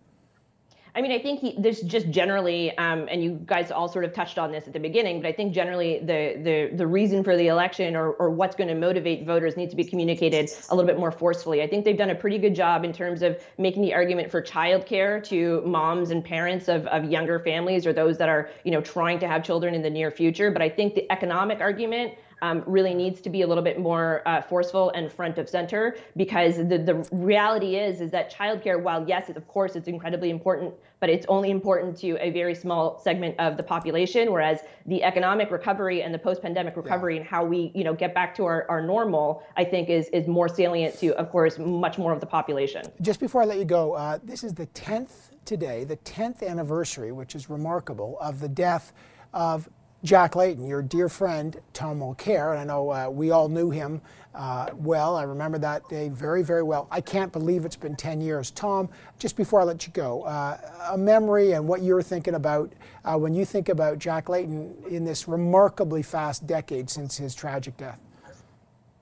[0.95, 4.13] I mean, I think he, there's just generally, um, and you guys all sort of
[4.13, 7.35] touched on this at the beginning, but I think generally the the the reason for
[7.35, 10.87] the election or or what's going to motivate voters needs to be communicated a little
[10.87, 11.63] bit more forcefully.
[11.63, 14.39] I think they've done a pretty good job in terms of making the argument for
[14.39, 18.81] childcare to moms and parents of of younger families or those that are you know
[18.81, 20.51] trying to have children in the near future.
[20.51, 22.13] But I think the economic argument
[22.43, 25.95] um, really needs to be a little bit more uh, forceful and front of center
[26.17, 30.73] because the, the reality is is that childcare, while yes, of course it's incredibly important,
[30.99, 34.29] but it's only important to a very small segment of the population.
[34.29, 37.21] Whereas the economic recovery and the post-pandemic recovery yeah.
[37.21, 40.27] and how we you know get back to our, our normal, I think is is
[40.27, 42.83] more salient to, of course, much more of the population.
[43.01, 47.13] Just before I let you go, uh, this is the 10th today, the 10th anniversary,
[47.13, 48.91] which is remarkable, of the death
[49.33, 49.69] of
[50.03, 54.01] Jack Layton, your dear friend Tom Mulcair, and I know uh, we all knew him
[54.35, 55.15] uh, well.
[55.15, 56.89] I remember that day very, very well.
[56.91, 58.51] I can't believe it's been 10 years.
[58.51, 60.57] Tom, just before I let you go, uh,
[60.91, 62.73] a memory and what you're thinking about
[63.05, 67.77] uh, when you think about Jack Layton in this remarkably fast decade since his tragic
[67.77, 67.99] death.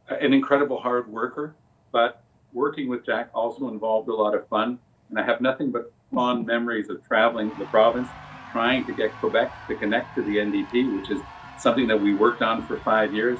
[0.07, 1.55] An incredible hard worker,
[1.91, 2.21] but
[2.53, 4.77] working with Jack also involved a lot of fun.
[5.09, 8.07] And I have nothing but fond memories of traveling the province
[8.51, 11.21] trying to get Quebec to connect to the NDP, which is
[11.57, 13.39] something that we worked on for five years.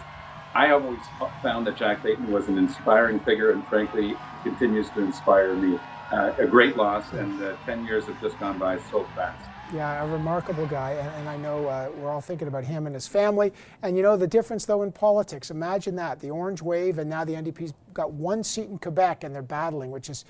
[0.54, 1.00] I always
[1.42, 5.80] found that Jack Layton was an inspiring figure and frankly continues to inspire me.
[6.12, 9.42] Uh, a great loss, and uh, 10 years have just gone by so fast.
[9.74, 12.94] Yeah, a remarkable guy, and, and I know uh, we're all thinking about him and
[12.94, 13.54] his family.
[13.82, 15.50] And you know the difference, though, in politics.
[15.52, 19.34] Imagine that the Orange Wave, and now the NDP's got one seat in Quebec, and
[19.34, 20.26] they're battling, which is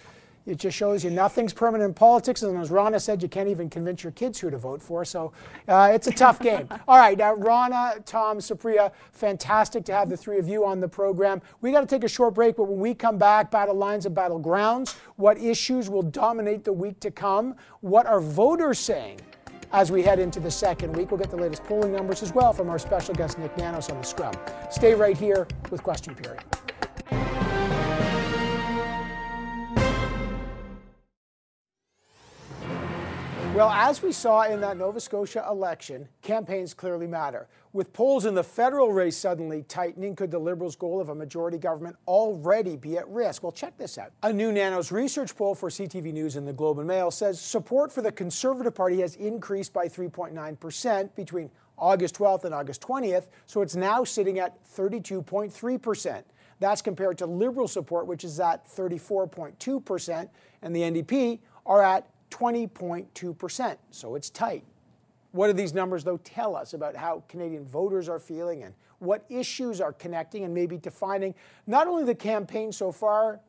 [0.46, 2.42] it just shows you nothing's permanent in politics.
[2.42, 5.06] And as Rana said, you can't even convince your kids who to vote for.
[5.06, 5.32] So
[5.68, 6.68] uh, it's a tough game.
[6.88, 10.88] All right, now, Rana, Tom, Supriya, fantastic to have the three of you on the
[10.88, 11.42] program.
[11.62, 14.16] We got to take a short break, but when we come back, battle lines and
[14.16, 17.56] battlegrounds, what issues will dominate the week to come?
[17.82, 19.20] What are voters saying?
[19.74, 22.52] As we head into the second week, we'll get the latest polling numbers as well
[22.52, 24.34] from our special guest, Nick Nanos, on the scrum.
[24.70, 26.44] Stay right here with Question Period.
[33.54, 37.50] Well, as we saw in that Nova Scotia election, campaigns clearly matter.
[37.74, 41.58] With polls in the federal race suddenly tightening, could the Liberals' goal of a majority
[41.58, 43.44] government already be at risk?
[43.44, 44.14] Well, check this out.
[44.24, 47.92] A new Nanos research poll for CTV News and the Globe and Mail says support
[47.92, 53.62] for the Conservative Party has increased by 3.9% between August 12th and August 20th, so
[53.62, 56.24] it's now sitting at 32.3%.
[56.62, 60.30] That's compared to Liberal support, which is at 34.2%,
[60.62, 63.78] and the NDP are at 20.2%.
[63.92, 64.64] So it's tight.
[65.32, 69.24] What do these numbers, though, tell us about how Canadian voters are feeling and what
[69.30, 71.34] issues are connecting and maybe defining
[71.68, 73.40] not only the campaign so far,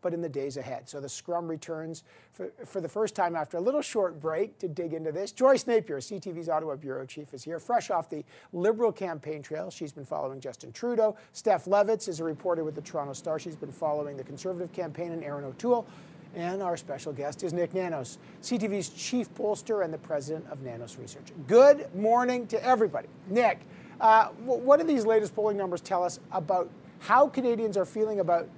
[0.00, 0.88] but in the days ahead.
[0.88, 4.68] So the scrum returns for, for the first time after a little short break to
[4.68, 5.32] dig into this.
[5.32, 9.70] Joyce Napier, CTV's Ottawa Bureau Chief, is here, fresh off the Liberal campaign trail.
[9.70, 11.16] She's been following Justin Trudeau.
[11.32, 13.38] Steph Levitz is a reporter with the Toronto Star.
[13.38, 15.86] She's been following the Conservative campaign, and Erin O'Toole
[16.34, 20.98] and our special guest is Nick Nanos, CTV's chief pollster and the president of Nanos
[20.98, 21.28] Research.
[21.46, 23.08] Good morning to everybody.
[23.28, 23.60] Nick,
[24.00, 26.70] uh, what do these latest polling numbers tell us about
[27.00, 28.48] how Canadians are feeling about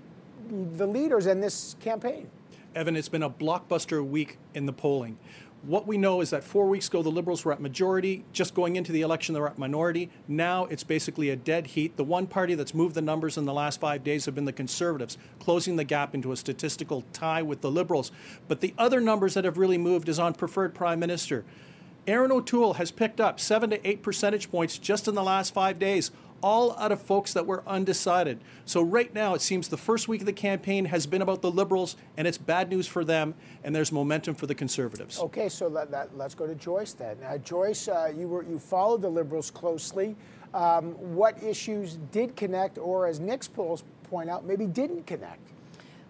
[0.49, 2.29] the leaders in this campaign?
[2.75, 5.19] Evan, it's been a blockbuster week in the polling.
[5.63, 8.25] What we know is that four weeks ago, the Liberals were at majority.
[8.33, 10.09] Just going into the election, they were at minority.
[10.27, 11.99] Now it's basically a dead heat.
[11.99, 14.55] The one party that's moved the numbers in the last five days have been the
[14.55, 18.11] Conservatives, closing the gap into a statistical tie with the Liberals.
[18.49, 21.45] But the other numbers that have really moved is on preferred Prime Minister.
[22.07, 25.79] Erin O'Toole has picked up seven to eight percentage points just in the last five
[25.79, 26.11] days
[26.43, 28.41] all out of folks that were undecided.
[28.65, 31.51] So right now, it seems the first week of the campaign has been about the
[31.51, 33.35] Liberals, and it's bad news for them,
[33.65, 35.19] and there's momentum for the Conservatives.
[35.19, 37.17] Okay, so let, let, let's go to Joyce then.
[37.27, 40.17] Uh, Joyce, uh, you were you followed the Liberals closely.
[40.53, 45.41] Um, what issues did connect, or as Nick's polls point out, maybe didn't connect?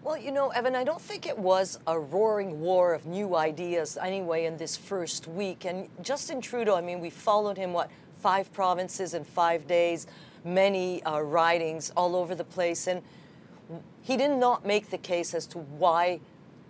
[0.03, 3.97] Well, you know, Evan, I don't think it was a roaring war of new ideas
[4.01, 5.65] anyway in this first week.
[5.65, 7.91] And Justin Trudeau, I mean, we followed him, what,
[8.21, 10.07] five provinces in five days,
[10.43, 12.87] many uh, ridings all over the place.
[12.87, 13.01] And
[14.01, 16.19] he did not make the case as to why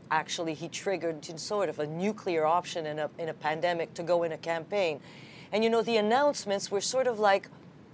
[0.09, 4.23] actually he triggered sort of a nuclear option in a, in a pandemic to go
[4.23, 4.99] in a campaign.
[5.51, 7.49] And you know, the announcements were sort of like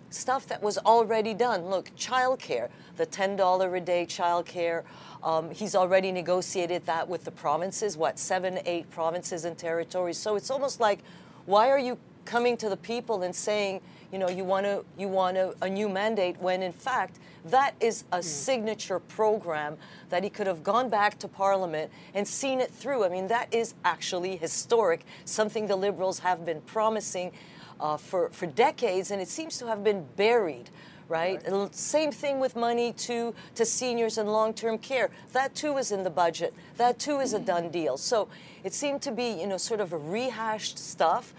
[0.10, 1.66] stuff that was already done.
[1.66, 4.84] Look, childcare, the $10 a day childcare.
[5.24, 10.18] Um, he's already negotiated that with the provinces, what, seven, eight provinces and territories.
[10.18, 11.00] So it's almost like,
[11.46, 11.98] why are you
[12.28, 15.70] coming to the people and saying, you know, you want to you want a, a,
[15.70, 18.24] new mandate when in fact that is a mm.
[18.24, 19.78] signature program
[20.10, 23.06] that he could have gone back to Parliament and seen it through.
[23.06, 27.32] I mean, that is actually historic, something the Liberals have been promising
[27.80, 30.70] uh, for for decades, and it seems to have been buried.
[31.10, 31.42] Right?
[31.50, 31.74] right.
[31.74, 35.10] Same thing with money to to seniors and long-term care.
[35.32, 36.54] That too is in the budget.
[36.76, 37.96] That too is a done deal.
[37.96, 38.28] So
[38.66, 41.34] it seemed to be, you know, sort of a rehashed stuff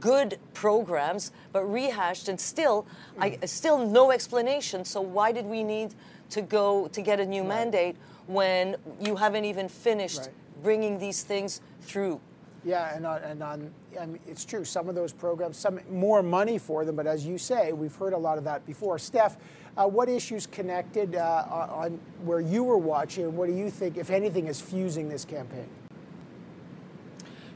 [0.00, 2.86] good programs, but rehashed and still,
[3.18, 4.84] I, still no explanation.
[4.84, 5.94] So why did we need
[6.30, 7.48] to go to get a new right.
[7.48, 10.62] mandate when you haven't even finished right.
[10.62, 12.20] bringing these things through?
[12.64, 13.70] Yeah, and on, and on,
[14.00, 14.64] I mean, it's true.
[14.64, 18.12] Some of those programs, some more money for them, but as you say, we've heard
[18.12, 19.00] a lot of that before.
[19.00, 19.36] Steph,
[19.76, 23.34] uh, what issues connected uh, on where you were watching?
[23.34, 25.66] What do you think, if anything, is fusing this campaign?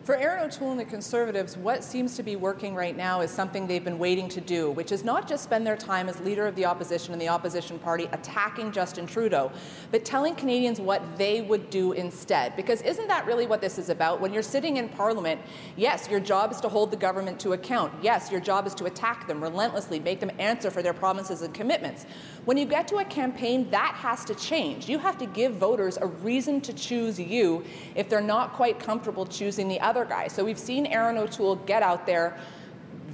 [0.07, 3.67] For Erin O'Toole and the Conservatives, what seems to be working right now is something
[3.67, 6.55] they've been waiting to do, which is not just spend their time as leader of
[6.55, 9.51] the opposition and the opposition party attacking Justin Trudeau,
[9.91, 12.55] but telling Canadians what they would do instead.
[12.55, 14.21] Because isn't that really what this is about?
[14.21, 15.41] When you're sitting in Parliament,
[15.75, 17.93] yes, your job is to hold the government to account.
[18.01, 21.53] Yes, your job is to attack them relentlessly, make them answer for their promises and
[21.53, 22.07] commitments.
[22.45, 24.89] When you get to a campaign, that has to change.
[24.89, 27.65] You have to give voters a reason to choose you
[27.97, 30.29] if they're not quite comfortable choosing the other guy.
[30.29, 32.37] So we've seen Erin O'Toole get out there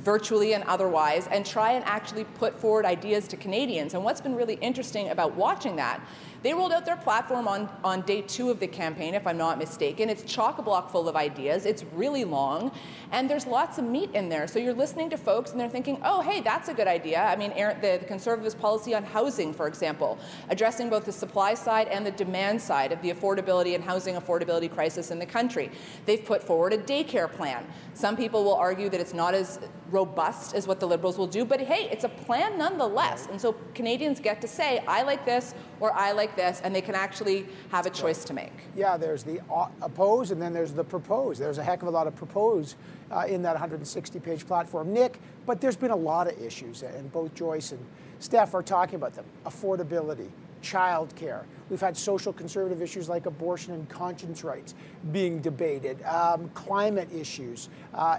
[0.03, 3.95] virtually and otherwise, and try and actually put forward ideas to Canadians.
[3.95, 6.01] And what's been really interesting about watching that
[6.43, 9.59] they rolled out their platform on, on day two of the campaign, if I'm not
[9.59, 10.11] mistaken.
[10.11, 11.67] It's chock a block full of ideas.
[11.67, 12.73] It's really long,
[13.13, 14.47] and there's lots of meat in there.
[14.47, 17.23] So you're listening to folks, and they're thinking, oh, hey, that's a good idea.
[17.23, 20.19] I mean, the, the Conservatives' policy on housing, for example,
[20.51, 24.73] addressing both the supply side and the demand side of the affordability and housing affordability
[24.73, 25.71] crisis in the country.
[26.07, 27.67] They've put forward a daycare plan.
[27.95, 29.61] Some people will argue that it's not as
[29.93, 33.29] robust as what the Liberals will do, but hey, it's a plan nonetheless.
[33.31, 36.81] And so Canadians get to say, I like this or I like this, and they
[36.81, 38.53] can actually have a choice to make.
[38.77, 39.41] Yeah, there's the
[39.81, 41.39] oppose and then there's the propose.
[41.39, 42.77] There's a heck of a lot of propose
[43.11, 44.93] uh, in that 160 page platform.
[44.93, 47.85] Nick, but there's been a lot of issues, and both Joyce and
[48.19, 50.29] Steph are talking about them affordability,
[50.63, 51.45] childcare.
[51.71, 54.75] We've had social conservative issues like abortion and conscience rights
[55.11, 57.69] being debated, um, climate issues.
[57.95, 58.19] Uh,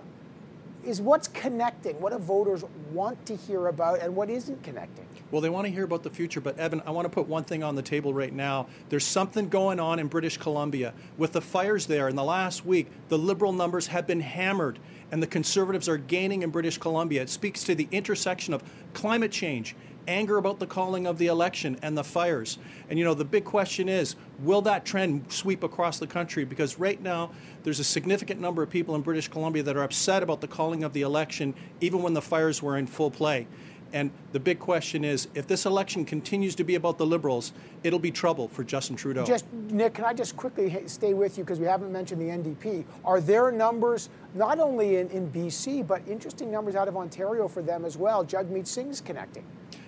[0.86, 5.06] is what's connecting, what do voters want to hear about, and what isn't connecting?
[5.32, 7.44] Well, they want to hear about the future, but Evan, I want to put one
[7.44, 8.68] thing on the table right now.
[8.90, 10.94] There's something going on in British Columbia.
[11.18, 14.78] With the fires there in the last week, the Liberal numbers have been hammered,
[15.12, 17.24] and the Conservatives are gaining in British Columbia.
[17.24, 18.64] It speaks to the intersection of
[18.94, 19.76] climate change
[20.08, 22.58] anger about the calling of the election and the fires.
[22.90, 26.46] And you know, the big question is will that trend sweep across the country?
[26.46, 27.32] Because right now,
[27.64, 30.84] there's a significant number of people in British Columbia that are upset about the calling
[30.84, 33.48] of the election, even when the fires were in full play.
[33.94, 38.00] And the big question is if this election continues to be about the Liberals, it'll
[38.00, 39.24] be trouble for Justin Trudeau.
[39.24, 42.86] Just, Nick, can I just quickly stay with you because we haven't mentioned the NDP?
[43.06, 47.62] Are there numbers, not only in, in BC, but interesting numbers out of Ontario for
[47.62, 48.26] them as well?
[48.26, 49.46] Jagmeet Singh's connecting.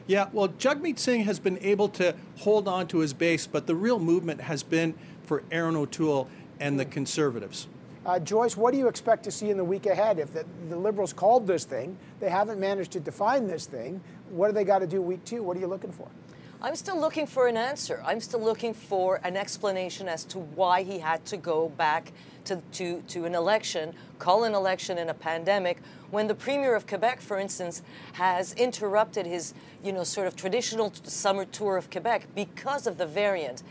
[0.08, 3.74] Yeah, well, Jagmeet Singh has been able to hold on to his base, but the
[3.74, 4.94] real movement has been
[5.24, 6.30] for Erin O'Toole
[6.60, 7.68] and the Conservatives.
[8.06, 10.20] Uh, Joyce, what do you expect to see in the week ahead?
[10.20, 14.00] If the, the, Liberals called this thing, they haven't managed to define this thing,
[14.30, 15.42] what do they got to do week two?
[15.42, 16.08] What are you looking for?
[16.62, 18.04] I'm still looking for an answer.
[18.06, 22.12] I'm still looking for an explanation as to why he had to go back
[22.46, 25.80] to, to, to an election, call an election in a pandemic,
[26.16, 27.82] when the Premier of Quebec, for instance,
[28.14, 29.54] has interrupted his,
[29.84, 33.64] you know, sort of traditional summer tour of Quebec because of the variant.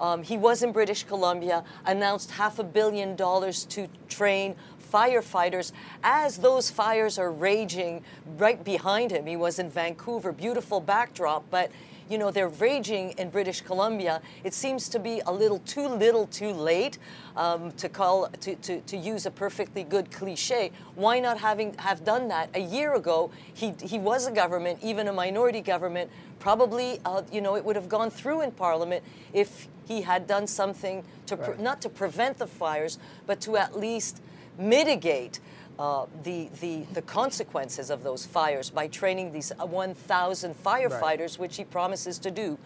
[0.00, 4.56] Um, he was in British Columbia, announced half a billion dollars to train
[4.90, 5.72] firefighters
[6.02, 8.02] as those fires are raging
[8.38, 9.26] right behind him.
[9.26, 11.70] He was in Vancouver, beautiful backdrop, but
[12.10, 14.20] you know, they're raging in British Columbia.
[14.42, 16.98] It seems to be a little too little too late
[17.36, 20.72] um, to call, to, to, to use a perfectly good cliche.
[20.96, 23.30] Why not having have done that a year ago?
[23.54, 26.10] He, he was a government, even a minority government.
[26.40, 30.46] Probably, uh, you know, it would have gone through in Parliament if he had done
[30.46, 31.60] something to, right.
[31.60, 34.20] not to prevent the fires, but to at least
[34.58, 35.38] mitigate
[35.80, 41.38] uh, the, the, the consequences of those fires by training these 1,000 firefighters, right.
[41.38, 42.58] which he promises to do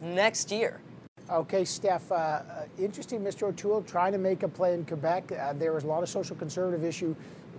[0.00, 0.80] next year.
[1.30, 2.42] Okay, Steph, uh, uh,
[2.78, 3.44] interesting, Mr.
[3.44, 5.32] O'Toole trying to make a play in Quebec.
[5.32, 7.14] Uh, there was a lot of social conservative issue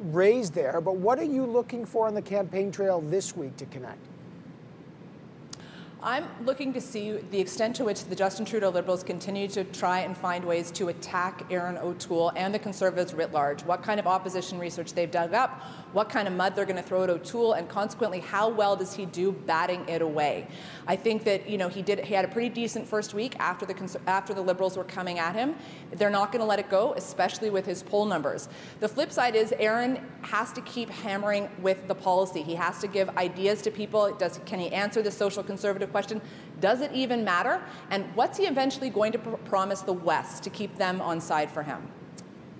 [0.05, 0.81] raised there.
[0.81, 3.99] But what are you looking for on the campaign trail this week to connect?
[6.05, 9.99] I'm looking to see the extent to which the Justin Trudeau Liberals continue to try
[9.99, 13.63] and find ways to attack Erin O'Toole and the Conservatives writ large.
[13.63, 15.61] What kind of opposition research they've dug up,
[15.93, 18.93] what kind of mud they're going to throw at O'Toole, and consequently, how well does
[18.93, 20.47] he do batting it away?
[20.87, 21.99] I think that you know he did.
[21.99, 25.35] He had a pretty decent first week after the after the Liberals were coming at
[25.35, 25.55] him.
[25.93, 28.49] They're not going to let it go, especially with his poll numbers.
[28.79, 32.41] The flip side is Erin has to keep hammering with the policy.
[32.41, 34.13] He has to give ideas to people.
[34.15, 36.21] Does can he answer the social conservative question?
[36.59, 37.61] Does it even matter?
[37.91, 41.51] And what's he eventually going to pr- promise the West to keep them on side
[41.51, 41.87] for him?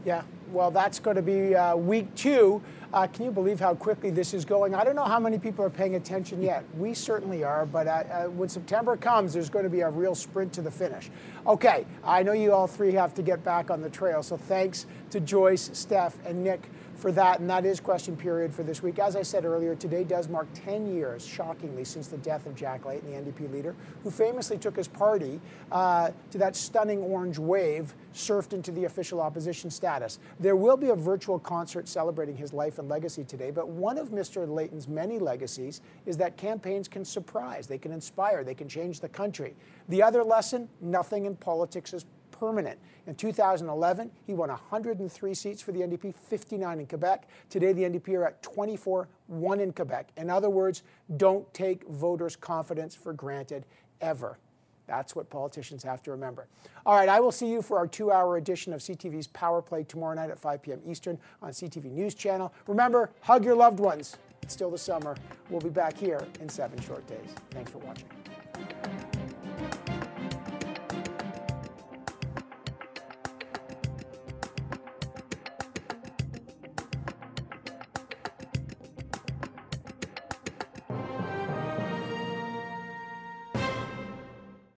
[0.05, 2.61] Yeah, well, that's going to be uh, week two.
[2.93, 4.75] Uh, can you believe how quickly this is going?
[4.75, 6.63] I don't know how many people are paying attention yet.
[6.77, 10.13] We certainly are, but uh, uh, when September comes, there's going to be a real
[10.13, 11.09] sprint to the finish.
[11.47, 14.85] Okay, I know you all three have to get back on the trail, so thanks
[15.09, 16.69] to Joyce, Steph, and Nick
[17.03, 18.97] for that, and that is question period for this week.
[18.97, 22.85] As I said earlier, today does mark 10 years, shockingly, since the death of Jack
[22.85, 25.41] Layton, the NDP leader, who famously took his party
[25.73, 30.19] uh, to that stunning orange wave, surfed into the official opposition status.
[30.39, 34.11] There will be a virtual concert celebrating his life and legacy today, but one of
[34.11, 34.47] Mr.
[34.47, 39.09] Layton's many legacies is that campaigns can surprise, they can inspire, they can change the
[39.09, 39.55] country.
[39.89, 42.77] The other lesson nothing in politics is permanent.
[43.07, 47.27] In 2011, he won 103 seats for the NDP, 59 in Quebec.
[47.49, 50.09] Today, the NDP are at 24, 1 in Quebec.
[50.17, 50.83] In other words,
[51.15, 53.65] don't take voters' confidence for granted
[54.01, 54.37] ever.
[54.85, 56.47] That's what politicians have to remember.
[56.85, 59.83] All right, I will see you for our two hour edition of CTV's Power Play
[59.83, 60.81] tomorrow night at 5 p.m.
[60.85, 62.53] Eastern on CTV News Channel.
[62.67, 64.17] Remember, hug your loved ones.
[64.41, 65.15] It's still the summer.
[65.49, 67.29] We'll be back here in seven short days.
[67.51, 68.07] Thanks for watching.